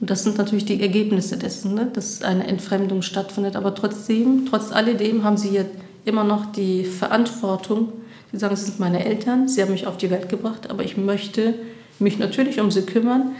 Und 0.00 0.10
das 0.10 0.24
sind 0.24 0.36
natürlich 0.36 0.66
die 0.66 0.80
Ergebnisse 0.80 1.38
dessen, 1.38 1.74
ne? 1.74 1.90
dass 1.90 2.22
eine 2.22 2.46
Entfremdung 2.46 3.00
stattfindet. 3.02 3.56
Aber 3.56 3.74
trotzdem, 3.74 4.46
trotz 4.48 4.72
alledem 4.72 5.24
haben 5.24 5.38
sie 5.38 5.50
ja 5.50 5.64
immer 6.06 6.24
noch 6.24 6.46
die 6.52 6.84
Verantwortung. 6.84 7.92
Sie 8.32 8.38
sagen, 8.38 8.56
sie 8.56 8.64
sind 8.64 8.80
meine 8.80 9.04
Eltern, 9.04 9.48
sie 9.48 9.62
haben 9.62 9.72
mich 9.72 9.86
auf 9.86 9.96
die 9.96 10.10
Welt 10.10 10.28
gebracht, 10.28 10.70
aber 10.70 10.84
ich 10.84 10.96
möchte 10.96 11.54
mich 11.98 12.18
natürlich 12.18 12.60
um 12.60 12.70
sie 12.70 12.82
kümmern. 12.82 13.34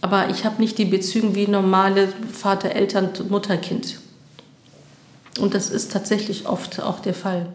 Aber 0.00 0.30
ich 0.30 0.44
habe 0.44 0.60
nicht 0.60 0.78
die 0.78 0.84
Beziehung 0.84 1.34
wie 1.34 1.48
normale 1.48 2.12
Vater, 2.32 2.72
Eltern, 2.72 3.10
Mutter, 3.28 3.56
Kind. 3.56 3.98
Und 5.40 5.54
das 5.54 5.70
ist 5.70 5.92
tatsächlich 5.92 6.46
oft 6.46 6.80
auch 6.80 7.00
der 7.00 7.14
Fall. 7.14 7.54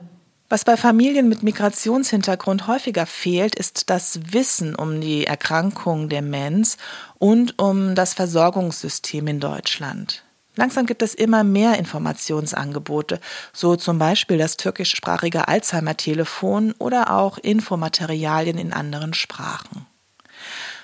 Was 0.49 0.65
bei 0.65 0.77
Familien 0.77 1.29
mit 1.29 1.41
Migrationshintergrund 1.41 2.67
häufiger 2.67 3.05
fehlt, 3.05 3.55
ist 3.55 3.89
das 3.89 4.19
Wissen 4.33 4.75
um 4.75 5.01
die 5.01 5.25
Erkrankung 5.25 6.09
Demenz 6.09 6.77
und 7.17 7.57
um 7.59 7.95
das 7.95 8.13
Versorgungssystem 8.13 9.25
in 9.27 9.39
Deutschland. 9.39 10.23
Langsam 10.55 10.85
gibt 10.85 11.01
es 11.01 11.15
immer 11.15 11.43
mehr 11.43 11.79
Informationsangebote, 11.79 13.19
so 13.53 13.75
zum 13.75 13.97
Beispiel 13.97 14.37
das 14.37 14.55
türkischsprachige 14.57 15.47
Alzheimer-Telefon 15.47 16.73
oder 16.77 17.11
auch 17.11 17.39
Infomaterialien 17.39 18.57
in 18.57 18.71
anderen 18.71 19.13
Sprachen. 19.13 19.87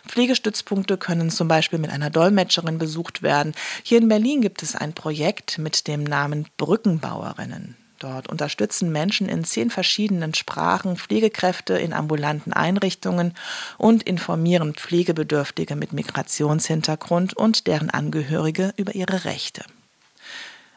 Pflegestützpunkte 0.08 0.98
können 0.98 1.30
zum 1.30 1.48
Beispiel 1.48 1.78
mit 1.78 1.92
einer 1.92 2.10
Dolmetscherin 2.10 2.80
besucht 2.80 3.22
werden. 3.22 3.54
Hier 3.84 4.00
in 4.00 4.08
Berlin 4.08 4.42
gibt 4.42 4.64
es 4.64 4.76
ein 4.76 4.94
Projekt 4.94 5.60
mit 5.60 5.88
dem 5.88 6.04
Namen 6.04 6.48
Brückenbauerinnen. 6.58 7.79
Dort 8.00 8.30
unterstützen 8.30 8.92
Menschen 8.92 9.28
in 9.28 9.44
zehn 9.44 9.70
verschiedenen 9.70 10.34
Sprachen 10.34 10.96
Pflegekräfte 10.96 11.78
in 11.78 11.92
ambulanten 11.92 12.54
Einrichtungen 12.54 13.34
und 13.78 14.04
informieren 14.04 14.74
Pflegebedürftige 14.74 15.76
mit 15.76 15.92
Migrationshintergrund 15.92 17.36
und 17.36 17.68
deren 17.68 17.90
Angehörige 17.90 18.74
über 18.78 18.96
ihre 18.96 19.26
Rechte. 19.26 19.64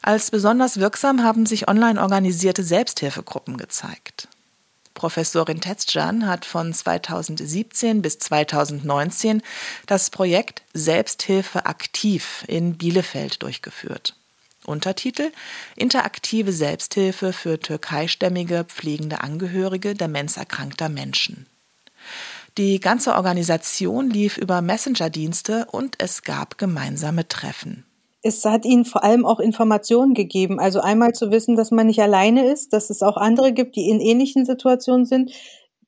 Als 0.03 0.33
besonders 0.33 0.81
wirksam 0.81 1.23
haben 1.23 1.47
sich 1.47 1.69
online 1.69 2.03
organisierte 2.03 2.65
Selbsthilfegruppen 2.65 3.57
gezeigt. 3.57 4.27
Professorin 4.95 5.61
Tetzjan 5.61 6.27
hat 6.27 6.45
von 6.45 6.75
2017 6.75 8.03
bis 8.03 8.19
2019 8.19 9.43
das 9.87 10.11
Projekt 10.11 10.63
Selbsthilfe 10.75 11.67
aktiv 11.67 12.45
in 12.49 12.77
Bielefeld 12.77 13.43
durchgeführt. 13.43 14.17
Untertitel 14.67 15.33
Interaktive 15.77 16.53
Selbsthilfe 16.53 17.33
für 17.33 17.59
türkeistämmige 17.59 18.65
pflegende 18.65 19.21
Angehörige 19.21 19.95
demenzerkrankter 19.95 20.89
Menschen. 20.89 21.47
Die 22.59 22.81
ganze 22.81 23.15
Organisation 23.15 24.11
lief 24.11 24.37
über 24.37 24.61
Messenger-Dienste 24.61 25.67
und 25.71 25.97
es 25.99 26.23
gab 26.23 26.59
gemeinsame 26.59 27.29
Treffen 27.29 27.85
es 28.23 28.45
hat 28.45 28.65
ihnen 28.65 28.85
vor 28.85 29.03
allem 29.03 29.27
auch 29.27 29.41
Informationen 29.41 30.15
gegeben. 30.15 30.61
Also 30.61 30.81
einmal 30.81 31.13
zu 31.13 31.31
wissen, 31.33 31.57
dass 31.57 31.73
man 31.73 31.89
nicht 31.89 32.01
alleine 32.01 32.51
ist, 32.51 32.73
dass 32.73 32.89
es 32.89 33.03
auch 33.03 33.17
andere 33.17 33.53
gibt, 33.53 33.75
die 33.75 33.89
in 33.89 34.01
ähnlichen 34.01 34.47
Situationen 34.47 35.05
sind. 35.05 35.33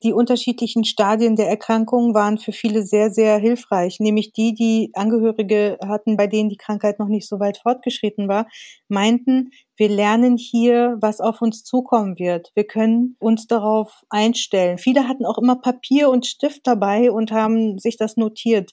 Die 0.03 0.11
unterschiedlichen 0.13 0.83
Stadien 0.83 1.35
der 1.35 1.47
Erkrankungen 1.47 2.13
waren 2.13 2.37
für 2.37 2.51
viele 2.51 2.83
sehr, 2.83 3.11
sehr 3.11 3.37
hilfreich. 3.37 3.99
Nämlich 3.99 4.33
die, 4.33 4.53
die 4.53 4.91
Angehörige 4.93 5.77
hatten, 5.85 6.17
bei 6.17 6.27
denen 6.27 6.49
die 6.49 6.57
Krankheit 6.57 6.99
noch 6.99 7.07
nicht 7.07 7.27
so 7.27 7.39
weit 7.39 7.57
fortgeschritten 7.57 8.27
war, 8.27 8.47
meinten, 8.89 9.51
wir 9.77 9.89
lernen 9.89 10.37
hier, 10.37 10.97
was 10.99 11.21
auf 11.21 11.41
uns 11.41 11.63
zukommen 11.63 12.19
wird. 12.19 12.51
Wir 12.55 12.65
können 12.65 13.15
uns 13.19 13.47
darauf 13.47 14.03
einstellen. 14.09 14.77
Viele 14.77 15.07
hatten 15.07 15.25
auch 15.25 15.37
immer 15.37 15.55
Papier 15.55 16.09
und 16.09 16.25
Stift 16.25 16.67
dabei 16.67 17.09
und 17.09 17.31
haben 17.31 17.77
sich 17.79 17.97
das 17.97 18.17
notiert. 18.17 18.71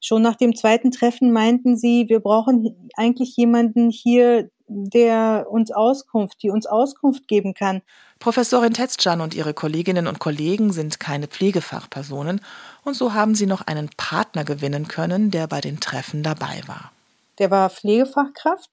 Schon 0.00 0.22
nach 0.22 0.36
dem 0.36 0.54
zweiten 0.54 0.90
Treffen 0.90 1.32
meinten 1.32 1.76
sie, 1.76 2.08
wir 2.08 2.20
brauchen 2.20 2.90
eigentlich 2.94 3.36
jemanden 3.36 3.90
hier, 3.90 4.50
der 4.68 5.46
uns 5.50 5.70
Auskunft, 5.70 6.42
die 6.42 6.50
uns 6.50 6.66
Auskunft 6.66 7.26
geben 7.26 7.54
kann. 7.54 7.82
Professorin 8.24 8.72
Tetzcan 8.72 9.20
und 9.20 9.34
ihre 9.34 9.52
Kolleginnen 9.52 10.06
und 10.06 10.18
Kollegen 10.18 10.72
sind 10.72 10.98
keine 10.98 11.26
Pflegefachpersonen 11.26 12.40
und 12.82 12.94
so 12.94 13.12
haben 13.12 13.34
sie 13.34 13.44
noch 13.44 13.66
einen 13.66 13.90
Partner 13.98 14.44
gewinnen 14.44 14.88
können, 14.88 15.30
der 15.30 15.46
bei 15.46 15.60
den 15.60 15.78
Treffen 15.78 16.22
dabei 16.22 16.62
war. 16.66 16.90
Der 17.38 17.50
war 17.50 17.68
Pflegefachkraft 17.68 18.70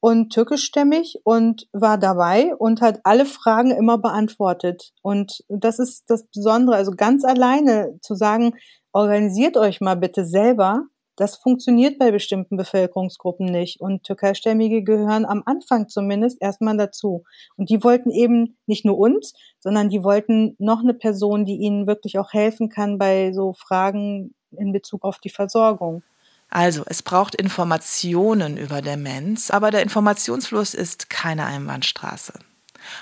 und 0.00 0.32
türkischstämmig 0.32 1.20
und 1.22 1.68
war 1.70 1.96
dabei 1.96 2.56
und 2.56 2.80
hat 2.80 2.98
alle 3.04 3.24
Fragen 3.24 3.70
immer 3.70 3.98
beantwortet. 3.98 4.90
Und 5.00 5.44
das 5.48 5.78
ist 5.78 6.10
das 6.10 6.24
Besondere, 6.34 6.74
also 6.74 6.90
ganz 6.90 7.24
alleine 7.24 8.00
zu 8.02 8.16
sagen, 8.16 8.56
organisiert 8.92 9.56
euch 9.56 9.80
mal 9.80 9.94
bitte 9.94 10.24
selber. 10.24 10.82
Das 11.18 11.34
funktioniert 11.34 11.98
bei 11.98 12.12
bestimmten 12.12 12.56
Bevölkerungsgruppen 12.56 13.46
nicht. 13.46 13.80
Und 13.80 14.04
Türkeistämmige 14.04 14.84
gehören 14.84 15.24
am 15.24 15.42
Anfang 15.46 15.88
zumindest 15.88 16.40
erstmal 16.40 16.76
dazu. 16.76 17.24
Und 17.56 17.70
die 17.70 17.82
wollten 17.82 18.12
eben 18.12 18.56
nicht 18.66 18.84
nur 18.84 18.96
uns, 18.96 19.32
sondern 19.58 19.88
die 19.88 20.04
wollten 20.04 20.54
noch 20.60 20.78
eine 20.78 20.94
Person, 20.94 21.44
die 21.44 21.56
ihnen 21.56 21.88
wirklich 21.88 22.20
auch 22.20 22.32
helfen 22.32 22.68
kann 22.68 22.98
bei 22.98 23.32
so 23.32 23.52
Fragen 23.52 24.32
in 24.52 24.70
Bezug 24.70 25.02
auf 25.02 25.18
die 25.18 25.28
Versorgung. 25.28 26.04
Also, 26.50 26.84
es 26.86 27.02
braucht 27.02 27.34
Informationen 27.34 28.56
über 28.56 28.80
Demenz, 28.80 29.50
aber 29.50 29.72
der 29.72 29.82
Informationsfluss 29.82 30.72
ist 30.72 31.10
keine 31.10 31.46
Einbahnstraße. 31.46 32.34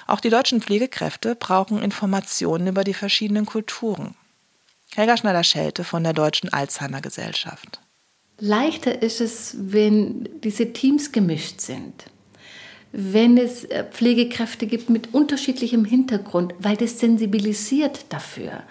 Auch 0.07 0.20
die 0.20 0.31
deutschen 0.31 0.62
Pflegekräfte 0.62 1.37
brauchen 1.37 1.83
Informationen 1.83 2.66
über 2.68 2.83
die 2.83 2.94
verschiedenen 2.94 3.44
Kulturen. 3.44 4.14
Helga 4.94 5.18
Schneider-Schelte 5.18 5.85
von 5.85 6.02
der 6.02 6.14
Deutschen 6.14 6.50
Alzheimer 6.50 7.02
Gesellschaft. 7.02 7.83
Leichter 8.38 9.03
ist 9.03 9.20
es, 9.20 9.57
wenn 9.59 10.29
diese 10.44 10.72
Teams 10.72 11.12
gemischt 11.12 11.61
sind. 11.61 12.05
Wenn 12.92 13.38
es 13.38 13.64
äh, 13.64 13.85
Pflegekräfte 13.85 14.66
gibt 14.66 14.90
mit 14.90 15.14
unterschiedlichem 15.14 15.85
Hintergrund, 15.85 16.55
weil 16.59 16.77
das 16.77 17.01
sensibilisiert 17.01 18.07
dafür. 18.11 18.62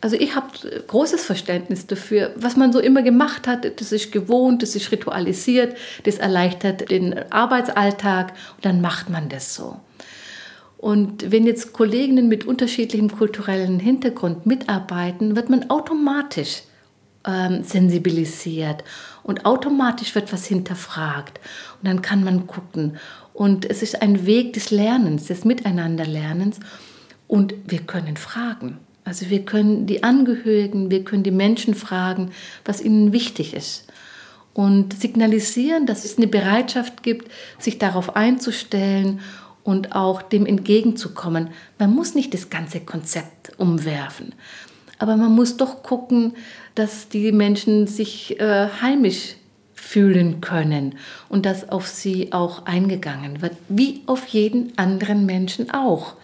Also 0.00 0.16
ich 0.16 0.36
habe 0.36 0.48
äh, 0.68 0.80
großes 0.86 1.24
Verständnis 1.24 1.86
dafür, 1.86 2.32
was 2.36 2.56
man 2.56 2.72
so 2.72 2.80
immer 2.80 3.02
gemacht 3.02 3.46
hat, 3.46 3.80
das 3.80 3.92
ist 3.92 4.12
gewohnt, 4.12 4.62
das 4.62 4.76
ist 4.76 4.92
ritualisiert, 4.92 5.76
das 6.04 6.16
erleichtert 6.16 6.90
den 6.90 7.32
Arbeitsalltag 7.32 8.32
und 8.56 8.64
dann 8.64 8.80
macht 8.80 9.08
man 9.08 9.28
das 9.28 9.54
so. 9.54 9.76
Und 10.76 11.32
wenn 11.32 11.46
jetzt 11.46 11.72
Kolleginnen 11.72 12.28
mit 12.28 12.44
unterschiedlichem 12.44 13.10
kulturellen 13.10 13.80
Hintergrund 13.80 14.46
mitarbeiten, 14.46 15.34
wird 15.34 15.50
man 15.50 15.70
automatisch 15.70 16.62
ähm, 17.26 17.62
sensibilisiert 17.62 18.84
und 19.22 19.44
automatisch 19.44 20.14
wird 20.14 20.32
was 20.32 20.46
hinterfragt. 20.46 21.40
Und 21.80 21.88
dann 21.88 22.02
kann 22.02 22.24
man 22.24 22.46
gucken. 22.46 22.96
Und 23.32 23.64
es 23.64 23.82
ist 23.82 24.02
ein 24.02 24.26
Weg 24.26 24.54
des 24.54 24.70
Lernens, 24.70 25.26
des 25.26 25.44
Miteinanderlernens. 25.44 26.58
Und 27.26 27.54
wir 27.66 27.80
können 27.80 28.16
fragen. 28.16 28.78
Also 29.04 29.30
wir 29.30 29.44
können 29.44 29.86
die 29.86 30.02
Angehörigen, 30.02 30.90
wir 30.90 31.04
können 31.04 31.22
die 31.22 31.30
Menschen 31.30 31.74
fragen, 31.74 32.30
was 32.64 32.80
ihnen 32.80 33.12
wichtig 33.12 33.54
ist. 33.54 33.86
Und 34.54 34.98
signalisieren, 34.98 35.86
dass 35.86 36.04
es 36.04 36.18
eine 36.18 36.26
Bereitschaft 36.26 37.02
gibt, 37.02 37.30
sich 37.58 37.78
darauf 37.78 38.16
einzustellen 38.16 39.20
und 39.62 39.94
auch 39.94 40.20
dem 40.22 40.46
entgegenzukommen. 40.46 41.50
Man 41.78 41.94
muss 41.94 42.14
nicht 42.14 42.34
das 42.34 42.50
ganze 42.50 42.80
Konzept 42.80 43.58
umwerfen, 43.58 44.34
Aber 44.98 45.16
man 45.16 45.32
muss 45.32 45.56
doch 45.56 45.82
gucken, 45.82 46.34
dass 46.78 47.08
die 47.08 47.32
Menschen 47.32 47.86
sich 47.86 48.38
äh, 48.38 48.68
heimisch 48.80 49.34
fühlen 49.74 50.40
können 50.40 50.96
und 51.28 51.46
dass 51.46 51.68
auf 51.68 51.86
sie 51.86 52.32
auch 52.32 52.66
eingegangen 52.66 53.42
wird, 53.42 53.54
wie 53.68 54.02
auf 54.06 54.26
jeden 54.28 54.76
anderen 54.76 55.26
Menschen 55.26 55.70
auch. 55.70 56.14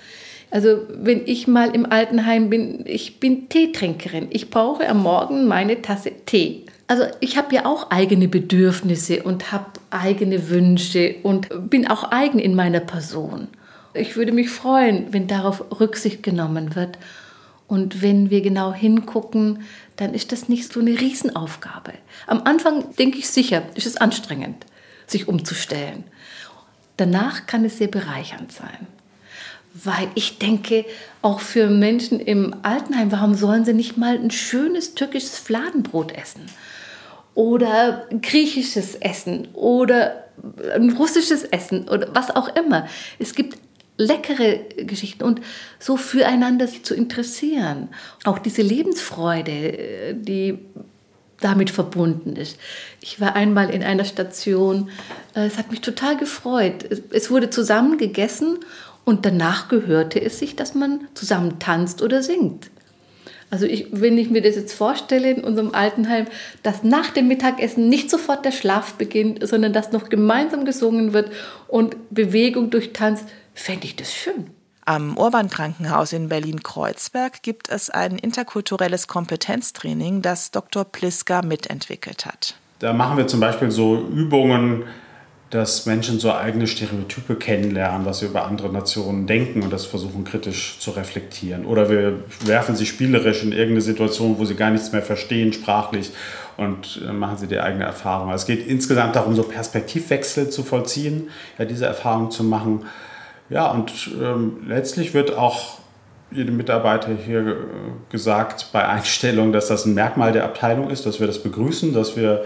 Also 0.51 0.83
wenn 0.89 1.23
ich 1.27 1.49
mal 1.49 1.75
im 1.75 1.91
Altenheim 1.91 2.51
bin, 2.51 2.85
ich 2.87 3.19
bin 3.19 3.49
Teetrinkerin. 3.49 4.29
Ich 4.31 4.51
brauche 4.51 4.89
am 4.89 5.03
Morgen 5.03 5.47
meine 5.47 5.83
Tasse 5.83 6.13
Tee. 6.27 6.67
Also 6.87 7.05
ich 7.21 7.37
habe 7.37 7.55
ja 7.55 7.67
auch 7.67 7.91
eigene 7.91 8.29
Bedürfnisse 8.29 9.23
und 9.23 9.51
habe 9.51 9.67
eigene 9.91 10.51
Wünsche 10.51 11.17
und 11.23 11.49
bin 11.71 11.89
auch 11.89 12.13
eigen 12.13 12.39
in 12.39 12.55
meiner 12.55 12.81
Person. 12.81 13.49
Ich 13.95 14.17
würde 14.17 14.33
mich 14.33 14.51
freuen, 14.51 15.07
wenn 15.13 15.27
darauf 15.27 15.65
Rücksicht 15.81 16.23
genommen 16.23 16.77
wird. 16.77 16.99
Und 17.67 18.03
wenn 18.03 18.31
wir 18.31 18.41
genau 18.43 18.73
hingucken, 18.73 19.63
dann 19.97 20.13
ist 20.13 20.33
das 20.33 20.49
nicht 20.49 20.73
so 20.73 20.81
eine 20.81 21.01
Riesenaufgabe. 21.01 21.95
Am 22.27 22.43
Anfang 22.43 22.95
denke 22.97 23.19
ich 23.19 23.29
sicher, 23.29 23.63
ist 23.75 23.87
es 23.87 23.97
anstrengend, 23.97 24.67
sich 25.07 25.29
umzustellen. 25.29 26.05
Danach 26.97 27.47
kann 27.47 27.65
es 27.65 27.79
sehr 27.79 27.89
bereichernd 27.89 28.53
sein. 28.53 28.87
Weil 29.73 30.09
ich 30.15 30.39
denke, 30.39 30.85
auch 31.21 31.41
für 31.41 31.69
Menschen 31.69 32.21
im 32.21 32.55
Altenheim, 32.63 33.11
warum 33.11 33.35
sollen 33.35 33.65
sie 33.65 33.75
nicht 33.75 33.97
mal 33.97 34.17
ein 34.17 34.31
schönes 34.31 34.95
türkisches 34.95 35.39
Fladenbrot 35.39 36.13
essen? 36.13 36.43
Oder 37.35 38.07
griechisches 38.23 38.95
Essen 38.95 39.49
oder 39.55 40.25
ein 40.75 40.91
russisches 40.91 41.43
Essen 41.43 41.89
oder 41.89 42.15
was 42.15 42.31
auch 42.35 42.55
immer. 42.55 42.87
Es 43.19 43.35
gibt 43.35 43.59
leckere 43.97 44.59
Geschichten 44.77 45.23
und 45.23 45.41
so 45.79 45.97
füreinander 45.97 46.67
sich 46.67 46.85
zu 46.85 46.95
interessieren. 46.95 47.89
Auch 48.25 48.39
diese 48.39 48.63
Lebensfreude, 48.63 49.53
äh, 49.53 50.15
die 50.15 50.59
damit 51.41 51.71
verbunden 51.71 52.37
ist. 52.37 52.59
Ich 53.01 53.21
war 53.21 53.37
einmal 53.37 53.71
in 53.71 53.83
einer 53.83 54.05
Station, 54.05 54.91
äh, 55.35 55.47
es 55.47 55.59
hat 55.59 55.71
mich 55.71 55.81
total 55.81 56.17
gefreut. 56.17 56.87
Es 57.11 57.31
wurde 57.31 57.51
zusammen 57.51 57.99
gegessen 57.99 58.59
und 59.05 59.27
danach 59.27 59.69
gehörte 59.69 60.21
es 60.21 60.39
sich, 60.39 60.57
dass 60.57 60.75
man 60.75 61.07
zusammen 61.15 61.59
tanzt 61.59 62.03
oder 62.03 62.23
singt. 62.23 62.71
Also 63.51 63.67
ich, 63.67 63.87
wenn 63.93 64.19
ich 64.19 64.31
mir 64.31 64.43
das 64.43 64.57
jetzt 64.57 64.73
vorstelle 64.73 65.31
in 65.31 65.45
unserem 65.45 65.75
Altenheim, 65.75 66.27
dass 66.63 66.83
nach 66.83 67.11
dem 67.11 67.29
Mittagessen 67.29 67.89
nicht 67.89 68.11
sofort 68.11 68.45
der 68.45 68.51
Schlaf 68.51 68.95
beginnt, 68.95 69.47
sondern 69.47 69.73
dass 69.73 69.93
noch 69.93 70.09
gemeinsam 70.09 70.65
gesungen 70.65 71.13
wird 71.13 71.31
und 71.69 71.95
Bewegung 72.11 72.71
durch 72.71 72.93
Tanz, 72.93 73.25
fände 73.55 73.87
ich 73.87 73.97
das 73.97 74.13
schön. 74.13 74.51
Am 74.87 75.17
Urban 75.17 75.49
Krankenhaus 75.49 76.13
in 76.13 76.29
Berlin-Kreuzberg 76.29 77.43
gibt 77.43 77.71
es 77.71 77.89
ein 77.89 78.19
interkulturelles 78.19 79.09
Kompetenztraining, 79.09 80.21
das 80.21 80.51
Dr. 80.51 80.85
Pliska 80.85 81.41
mitentwickelt 81.41 82.27
hat. 82.27 82.57
Da 82.81 82.93
machen 82.93 83.17
wir 83.17 83.27
zum 83.27 83.41
Beispiel 83.41 83.71
so 83.71 83.97
Übungen, 83.97 84.85
dass 85.49 85.87
Menschen 85.87 86.19
so 86.19 86.33
eigene 86.35 86.67
Stereotype 86.67 87.37
kennenlernen, 87.37 88.05
was 88.05 88.19
sie 88.19 88.27
über 88.27 88.45
andere 88.45 88.71
Nationen 88.71 89.27
denken 89.27 89.63
und 89.63 89.73
das 89.73 89.87
versuchen 89.87 90.25
kritisch 90.25 90.79
zu 90.81 90.91
reflektieren. 90.91 91.65
Oder 91.65 91.89
wir 91.89 92.25
werfen 92.41 92.77
sie 92.77 92.85
spielerisch 92.85 93.43
in 93.43 93.53
irgendeine 93.53 93.81
Situation, 93.81 94.37
wo 94.39 94.45
sie 94.45 94.57
gar 94.57 94.71
nichts 94.71 94.93
mehr 94.93 95.03
verstehen, 95.03 95.53
sprachlich, 95.53 96.11
und 96.57 97.01
äh, 97.09 97.13
machen 97.13 97.39
sie 97.39 97.47
die 97.47 97.59
eigene 97.59 97.85
Erfahrung. 97.85 98.31
Also 98.31 98.43
es 98.43 98.47
geht 98.47 98.67
insgesamt 98.67 99.17
darum, 99.17 99.35
so 99.35 99.45
Perspektivwechsel 99.45 100.51
zu 100.51 100.63
vollziehen, 100.63 101.31
ja, 101.59 101.65
diese 101.65 101.87
Erfahrung 101.87 102.31
zu 102.31 102.45
machen 102.45 102.85
ja, 103.51 103.71
und 103.71 104.11
ähm, 104.21 104.59
letztlich 104.67 105.15
wird 105.15 105.37
auch 105.37 105.79
jedem 106.31 106.57
Mitarbeiter 106.57 107.11
hier 107.15 107.41
äh, 107.41 107.55
gesagt 108.11 108.69
bei 108.73 108.87
Einstellung, 108.87 109.53
dass 109.53 109.69
das 109.69 109.85
ein 109.85 109.95
Merkmal 109.95 110.33
der 110.33 110.45
Abteilung 110.45 110.91
ist, 110.91 111.07
dass 111.07 111.21
wir 111.21 111.27
das 111.27 111.43
begrüßen, 111.43 111.93
dass 111.93 112.17
wir 112.17 112.45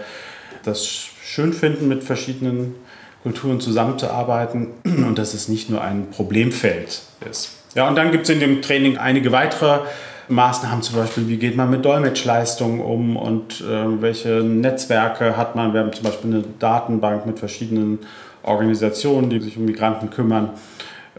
das 0.63 0.85
schön 1.23 1.53
finden, 1.53 1.87
mit 1.87 2.03
verschiedenen 2.03 2.75
Kulturen 3.23 3.59
zusammenzuarbeiten 3.59 4.67
und 4.83 5.17
dass 5.17 5.33
es 5.33 5.47
nicht 5.47 5.69
nur 5.69 5.81
ein 5.81 6.09
Problemfeld 6.11 7.01
ist. 7.29 7.55
Ja, 7.75 7.87
und 7.87 7.95
dann 7.95 8.11
gibt 8.11 8.23
es 8.23 8.29
in 8.29 8.39
dem 8.39 8.61
Training 8.61 8.97
einige 8.97 9.31
weitere 9.31 9.81
Maßnahmen, 10.27 10.83
zum 10.83 10.97
Beispiel, 10.97 11.27
wie 11.27 11.37
geht 11.37 11.55
man 11.55 11.69
mit 11.69 11.83
Dolmetschleistungen 11.85 12.81
um 12.81 13.17
und 13.17 13.61
äh, 13.61 14.01
welche 14.01 14.41
Netzwerke 14.43 15.37
hat 15.37 15.55
man. 15.55 15.73
Wir 15.73 15.81
haben 15.81 15.93
zum 15.93 16.03
Beispiel 16.03 16.33
eine 16.33 16.43
Datenbank 16.59 17.25
mit 17.25 17.39
verschiedenen 17.39 17.99
Organisationen, 18.43 19.29
die 19.29 19.39
sich 19.39 19.57
um 19.57 19.65
Migranten 19.65 20.09
kümmern. 20.09 20.51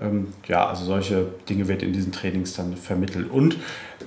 Ähm, 0.00 0.28
ja, 0.46 0.66
also 0.66 0.84
solche 0.84 1.26
Dinge 1.48 1.68
wird 1.68 1.82
in 1.82 1.92
diesen 1.92 2.12
Trainings 2.12 2.54
dann 2.54 2.76
vermittelt. 2.76 3.30
Und 3.30 3.56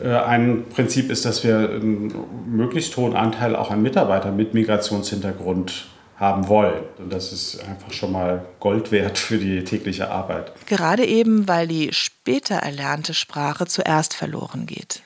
äh, 0.03 0.09
ein 0.09 0.65
Prinzip 0.73 1.09
ist, 1.09 1.25
dass 1.25 1.43
wir 1.43 1.57
einen 1.57 2.13
möglichst 2.47 2.95
hohen 2.97 3.15
Anteil 3.15 3.55
auch 3.55 3.71
an 3.71 3.81
Mitarbeitern 3.81 4.35
mit 4.35 4.53
Migrationshintergrund 4.53 5.87
haben 6.17 6.47
wollen. 6.47 6.83
Und 6.99 7.11
das 7.11 7.33
ist 7.33 7.63
einfach 7.67 7.91
schon 7.91 8.11
mal 8.11 8.45
Gold 8.59 8.91
wert 8.91 9.17
für 9.17 9.37
die 9.37 9.63
tägliche 9.63 10.09
Arbeit. 10.09 10.53
Gerade 10.67 11.05
eben, 11.05 11.47
weil 11.47 11.67
die 11.67 11.91
später 11.91 12.55
erlernte 12.55 13.13
Sprache 13.13 13.65
zuerst 13.65 14.13
verloren 14.13 14.65
geht. 14.65 15.03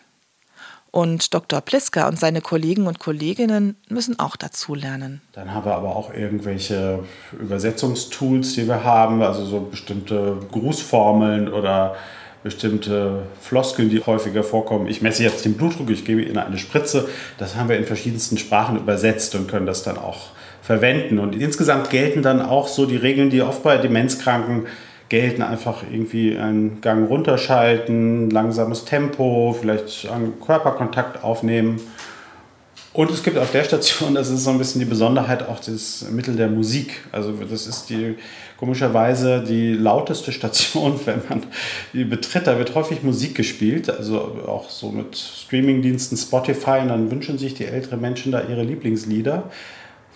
Und 0.92 1.34
Dr. 1.34 1.62
Pliska 1.62 2.08
und 2.08 2.20
seine 2.20 2.42
Kollegen 2.42 2.88
und 2.88 3.00
Kolleginnen 3.00 3.76
müssen 3.90 4.20
auch 4.20 4.36
dazulernen. 4.36 5.22
Dann 5.34 5.54
haben 5.54 5.66
wir 5.66 5.76
aber 5.76 5.96
auch 5.96 6.14
irgendwelche 6.14 7.00
Übersetzungstools, 7.40 8.54
die 8.54 8.68
wir 8.68 8.84
haben, 8.84 9.22
also 9.22 9.46
so 9.46 9.60
bestimmte 9.60 10.38
Grußformeln 10.52 11.52
oder 11.52 11.96
bestimmte 12.44 13.24
Floskeln, 13.42 13.90
die 13.90 14.00
häufiger 14.00 14.44
vorkommen. 14.44 14.88
Ich 14.88 15.02
messe 15.02 15.24
jetzt 15.24 15.44
den 15.44 15.56
Blutdruck, 15.56 15.90
ich 15.90 16.06
gebe 16.06 16.22
Ihnen 16.22 16.38
eine 16.38 16.58
Spritze. 16.58 17.10
Das 17.38 17.56
haben 17.56 17.68
wir 17.68 17.78
in 17.78 17.86
verschiedensten 17.86 18.38
Sprachen 18.38 18.78
übersetzt 18.78 19.36
und 19.36 19.48
können 19.48 19.66
das 19.66 19.84
dann 19.84 19.98
auch 19.98 20.28
verwenden. 20.62 21.20
Und 21.20 21.36
insgesamt 21.36 21.90
gelten 21.90 22.22
dann 22.22 22.42
auch 22.42 22.68
so 22.68 22.86
die 22.86 22.98
Regeln, 22.98 23.30
die 23.30 23.42
oft 23.42 23.64
bei 23.64 23.78
Demenzkranken 23.78 24.68
gelten, 25.10 25.42
einfach 25.42 25.84
irgendwie 25.92 26.38
einen 26.38 26.82
Gang 26.82 27.10
runterschalten, 27.10 28.30
langsames 28.30 28.86
Tempo, 28.86 29.56
vielleicht 29.60 30.10
einen 30.10 30.40
Körperkontakt 30.40 31.24
aufnehmen. 31.24 31.80
Und 32.94 33.12
es 33.12 33.22
gibt 33.22 33.38
auf 33.38 33.52
der 33.52 33.64
Station, 33.64 34.16
das 34.16 34.30
ist 34.30 34.44
so 34.44 34.50
ein 34.50 34.58
bisschen 34.58 34.80
die 34.80 34.86
Besonderheit, 34.86 35.48
auch 35.48 35.60
das 35.60 36.08
Mittel 36.10 36.36
der 36.36 36.48
Musik. 36.48 37.04
Also 37.12 37.32
das 37.32 37.68
ist 37.68 37.92
die 37.92 38.16
komischerweise 38.58 39.44
die 39.44 39.74
lauteste 39.74 40.32
Station, 40.32 41.00
wenn 41.06 41.22
man 41.30 41.44
die 41.94 42.06
betritt. 42.06 42.48
Da 42.48 42.58
wird 42.58 42.74
häufig 42.74 43.04
Musik 43.04 43.36
gespielt, 43.36 43.90
also 43.90 44.40
auch 44.48 44.72
so 44.72 44.90
mit 44.90 45.16
Streamingdiensten 45.16 46.18
Spotify. 46.18 46.80
Und 46.82 46.88
dann 46.88 47.12
wünschen 47.12 47.38
sich 47.38 47.54
die 47.54 47.66
älteren 47.66 48.02
Menschen 48.02 48.32
da 48.32 48.42
ihre 48.42 48.64
Lieblingslieder 48.64 49.44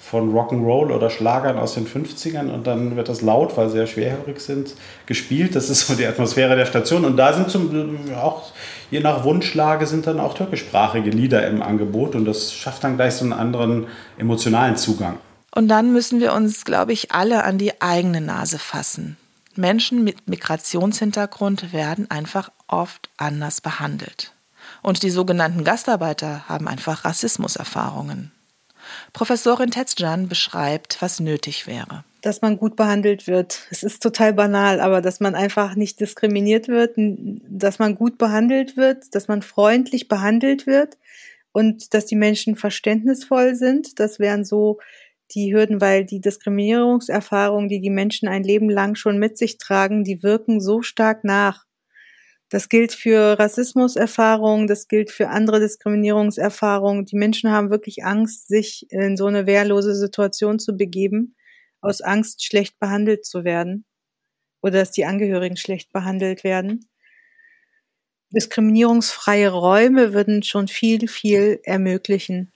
von 0.01 0.33
Rock'n'Roll 0.33 0.91
oder 0.91 1.09
Schlagern 1.09 1.57
aus 1.57 1.75
den 1.75 1.87
50ern 1.87 2.49
und 2.49 2.65
dann 2.65 2.95
wird 2.95 3.07
das 3.07 3.21
laut, 3.21 3.55
weil 3.55 3.69
sie 3.69 3.77
ja 3.77 3.87
schwerhörig 3.87 4.41
sind, 4.41 4.73
gespielt. 5.05 5.55
Das 5.55 5.69
ist 5.69 5.87
so 5.87 5.93
die 5.93 6.05
Atmosphäre 6.05 6.55
der 6.55 6.65
Station. 6.65 7.05
Und 7.05 7.17
da 7.17 7.33
sind 7.33 7.49
zum, 7.49 7.97
auch 8.15 8.51
je 8.89 8.99
nach 8.99 9.23
Wunschlage 9.23 9.85
sind 9.85 10.07
dann 10.07 10.19
auch 10.19 10.33
türkischsprachige 10.33 11.11
Lieder 11.11 11.47
im 11.47 11.61
Angebot 11.61 12.15
und 12.15 12.25
das 12.25 12.51
schafft 12.53 12.83
dann 12.83 12.97
gleich 12.97 13.13
so 13.13 13.23
einen 13.23 13.33
anderen 13.33 13.87
emotionalen 14.17 14.75
Zugang. 14.75 15.17
Und 15.53 15.67
dann 15.67 15.93
müssen 15.93 16.19
wir 16.19 16.33
uns, 16.33 16.65
glaube 16.65 16.93
ich, 16.93 17.11
alle 17.11 17.43
an 17.43 17.57
die 17.57 17.81
eigene 17.81 18.21
Nase 18.21 18.57
fassen. 18.57 19.17
Menschen 19.55 20.03
mit 20.03 20.29
Migrationshintergrund 20.29 21.73
werden 21.73 22.09
einfach 22.09 22.51
oft 22.67 23.09
anders 23.17 23.61
behandelt. 23.61 24.33
Und 24.81 25.03
die 25.03 25.09
sogenannten 25.09 25.63
Gastarbeiter 25.63 26.47
haben 26.47 26.67
einfach 26.67 27.05
Rassismuserfahrungen. 27.05 28.31
Professorin 29.13 29.71
Tetzjan 29.71 30.27
beschreibt, 30.27 31.01
was 31.01 31.19
nötig 31.19 31.67
wäre. 31.67 32.03
Dass 32.21 32.41
man 32.41 32.57
gut 32.57 32.75
behandelt 32.75 33.27
wird. 33.27 33.67
Es 33.71 33.83
ist 33.83 34.03
total 34.03 34.33
banal, 34.33 34.79
aber 34.79 35.01
dass 35.01 35.19
man 35.19 35.35
einfach 35.35 35.75
nicht 35.75 35.99
diskriminiert 35.99 36.67
wird, 36.67 36.93
dass 36.95 37.79
man 37.79 37.95
gut 37.95 38.17
behandelt 38.17 38.77
wird, 38.77 39.15
dass 39.15 39.27
man 39.27 39.41
freundlich 39.41 40.07
behandelt 40.07 40.67
wird 40.67 40.97
und 41.51 41.93
dass 41.93 42.05
die 42.05 42.15
Menschen 42.15 42.55
verständnisvoll 42.55 43.55
sind. 43.55 43.99
Das 43.99 44.19
wären 44.19 44.45
so 44.45 44.79
die 45.33 45.53
Hürden, 45.53 45.81
weil 45.81 46.05
die 46.05 46.21
Diskriminierungserfahrungen, 46.21 47.69
die 47.69 47.81
die 47.81 47.89
Menschen 47.89 48.27
ein 48.27 48.43
Leben 48.43 48.69
lang 48.69 48.95
schon 48.95 49.17
mit 49.17 49.37
sich 49.37 49.57
tragen, 49.57 50.03
die 50.03 50.23
wirken 50.23 50.61
so 50.61 50.81
stark 50.81 51.23
nach. 51.23 51.65
Das 52.51 52.67
gilt 52.67 52.91
für 52.91 53.39
Rassismuserfahrungen, 53.39 54.67
das 54.67 54.89
gilt 54.89 55.09
für 55.09 55.29
andere 55.29 55.61
Diskriminierungserfahrungen. 55.61 57.05
Die 57.05 57.15
Menschen 57.15 57.49
haben 57.49 57.69
wirklich 57.69 58.03
Angst, 58.03 58.49
sich 58.49 58.91
in 58.91 59.15
so 59.15 59.27
eine 59.27 59.45
wehrlose 59.45 59.95
Situation 59.95 60.59
zu 60.59 60.75
begeben, 60.75 61.37
aus 61.79 62.01
Angst, 62.01 62.43
schlecht 62.43 62.77
behandelt 62.77 63.25
zu 63.25 63.45
werden 63.45 63.85
oder 64.61 64.79
dass 64.79 64.91
die 64.91 65.05
Angehörigen 65.05 65.55
schlecht 65.55 65.93
behandelt 65.93 66.43
werden. 66.43 66.89
Diskriminierungsfreie 68.31 69.49
Räume 69.49 70.13
würden 70.13 70.43
schon 70.43 70.67
viel, 70.67 71.07
viel 71.07 71.61
ermöglichen. 71.63 72.51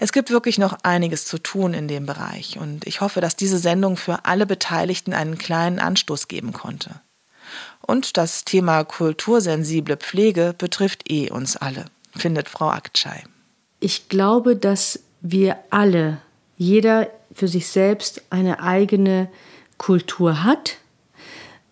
Es 0.00 0.12
gibt 0.12 0.30
wirklich 0.30 0.56
noch 0.56 0.78
einiges 0.82 1.26
zu 1.26 1.36
tun 1.36 1.74
in 1.74 1.88
dem 1.88 2.06
Bereich 2.06 2.58
und 2.58 2.86
ich 2.86 3.02
hoffe, 3.02 3.20
dass 3.20 3.36
diese 3.36 3.58
Sendung 3.58 3.98
für 3.98 4.24
alle 4.24 4.46
Beteiligten 4.46 5.12
einen 5.12 5.36
kleinen 5.36 5.78
Anstoß 5.78 6.26
geben 6.26 6.54
konnte. 6.54 7.02
Und 7.80 8.16
das 8.16 8.44
Thema 8.44 8.84
kultursensible 8.84 9.96
Pflege 9.96 10.54
betrifft 10.56 11.10
eh 11.10 11.30
uns 11.30 11.56
alle. 11.56 11.86
findet 12.16 12.48
Frau 12.48 12.68
Aktschei. 12.68 13.24
Ich 13.80 14.08
glaube, 14.08 14.56
dass 14.56 15.00
wir 15.20 15.56
alle, 15.70 16.18
jeder 16.56 17.08
für 17.32 17.48
sich 17.48 17.66
selbst 17.66 18.22
eine 18.30 18.60
eigene 18.60 19.28
Kultur 19.78 20.44
hat. 20.44 20.76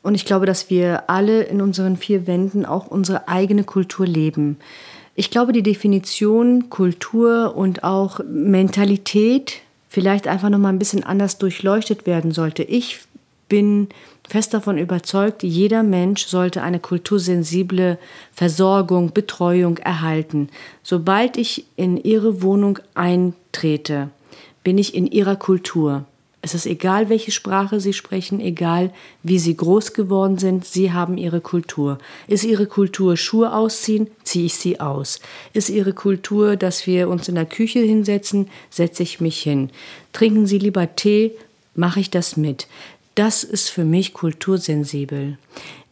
Und 0.03 0.17
ich 0.17 0.25
glaube, 0.25 0.47
dass 0.47 0.69
wir 0.69 1.09
alle 1.09 1.45
in 1.45 1.63
unseren 1.63 1.97
vier 1.97 2.27
Wänden 2.27 2.67
auch 2.67 2.89
unsere 2.89 3.29
eigene 3.29 3.63
Kultur 3.63 4.07
leben. 4.07 4.59
Ich 5.15 5.31
glaube, 5.31 5.53
die 5.53 5.63
Definition 5.63 6.71
Kultur 6.71 7.55
und 7.55 7.85
auch 7.85 8.21
Mentalität 8.25 9.61
vielleicht 9.89 10.27
einfach 10.27 10.49
noch 10.49 10.59
mal 10.59 10.71
ein 10.71 10.79
bisschen 10.79 11.05
anders 11.05 11.39
durchleuchtet 11.39 12.07
werden 12.07 12.33
sollte. 12.33 12.63
Ich 12.63 13.01
bin 13.49 13.89
fest 14.33 14.55
davon 14.55 14.79
überzeugt, 14.79 15.43
jeder 15.43 15.83
Mensch 15.83 16.25
sollte 16.25 16.63
eine 16.63 16.81
kultursensible 16.81 17.99
Versorgung, 18.33 19.13
Betreuung 19.13 19.77
erhalten. 19.77 20.49
Sobald 20.83 21.37
ich 21.37 21.67
in 21.77 22.03
ihre 22.03 22.41
Wohnung 22.41 22.79
eintrete, 22.95 24.09
bin 24.65 24.79
ich 24.79 24.95
in 24.95 25.07
ihrer 25.07 25.37
Kultur. 25.37 26.07
Es 26.41 26.55
ist 26.55 26.65
egal, 26.65 27.11
welche 27.11 27.31
Sprache 27.31 27.79
Sie 27.79 27.93
sprechen, 27.93 28.41
egal 28.41 28.91
wie 29.23 29.39
Sie 29.39 29.55
groß 29.55 29.93
geworden 29.93 30.39
sind, 30.39 30.65
Sie 30.65 30.93
haben 30.93 31.19
Ihre 31.19 31.43
Kultur. 31.43 31.99
Ist 32.27 32.45
Ihre 32.45 32.65
Kultur 32.65 33.19
Schuhe 33.19 33.53
ausziehen, 33.53 34.07
ziehe 34.25 34.47
ich 34.47 34.55
sie 34.55 34.81
aus. 34.81 35.21
Ist 35.53 35.69
Ihre 35.69 35.93
Kultur, 35.93 36.57
dass 36.57 36.87
wir 36.87 37.11
uns 37.11 37.29
in 37.29 37.35
der 37.35 37.45
Küche 37.45 37.81
hinsetzen, 37.81 38.49
setze 38.71 39.03
ich 39.03 39.21
mich 39.21 39.43
hin. 39.43 39.69
Trinken 40.15 40.47
Sie 40.47 40.59
lieber 40.59 40.97
Tee, 40.97 41.33
mache 41.75 42.01
ich 42.01 42.09
das 42.09 42.39
mit. 42.39 42.67
Das 43.15 43.45
ist 43.45 43.69
für 43.69 43.85
mich 43.85 44.15
kultursensibel. 44.15 45.39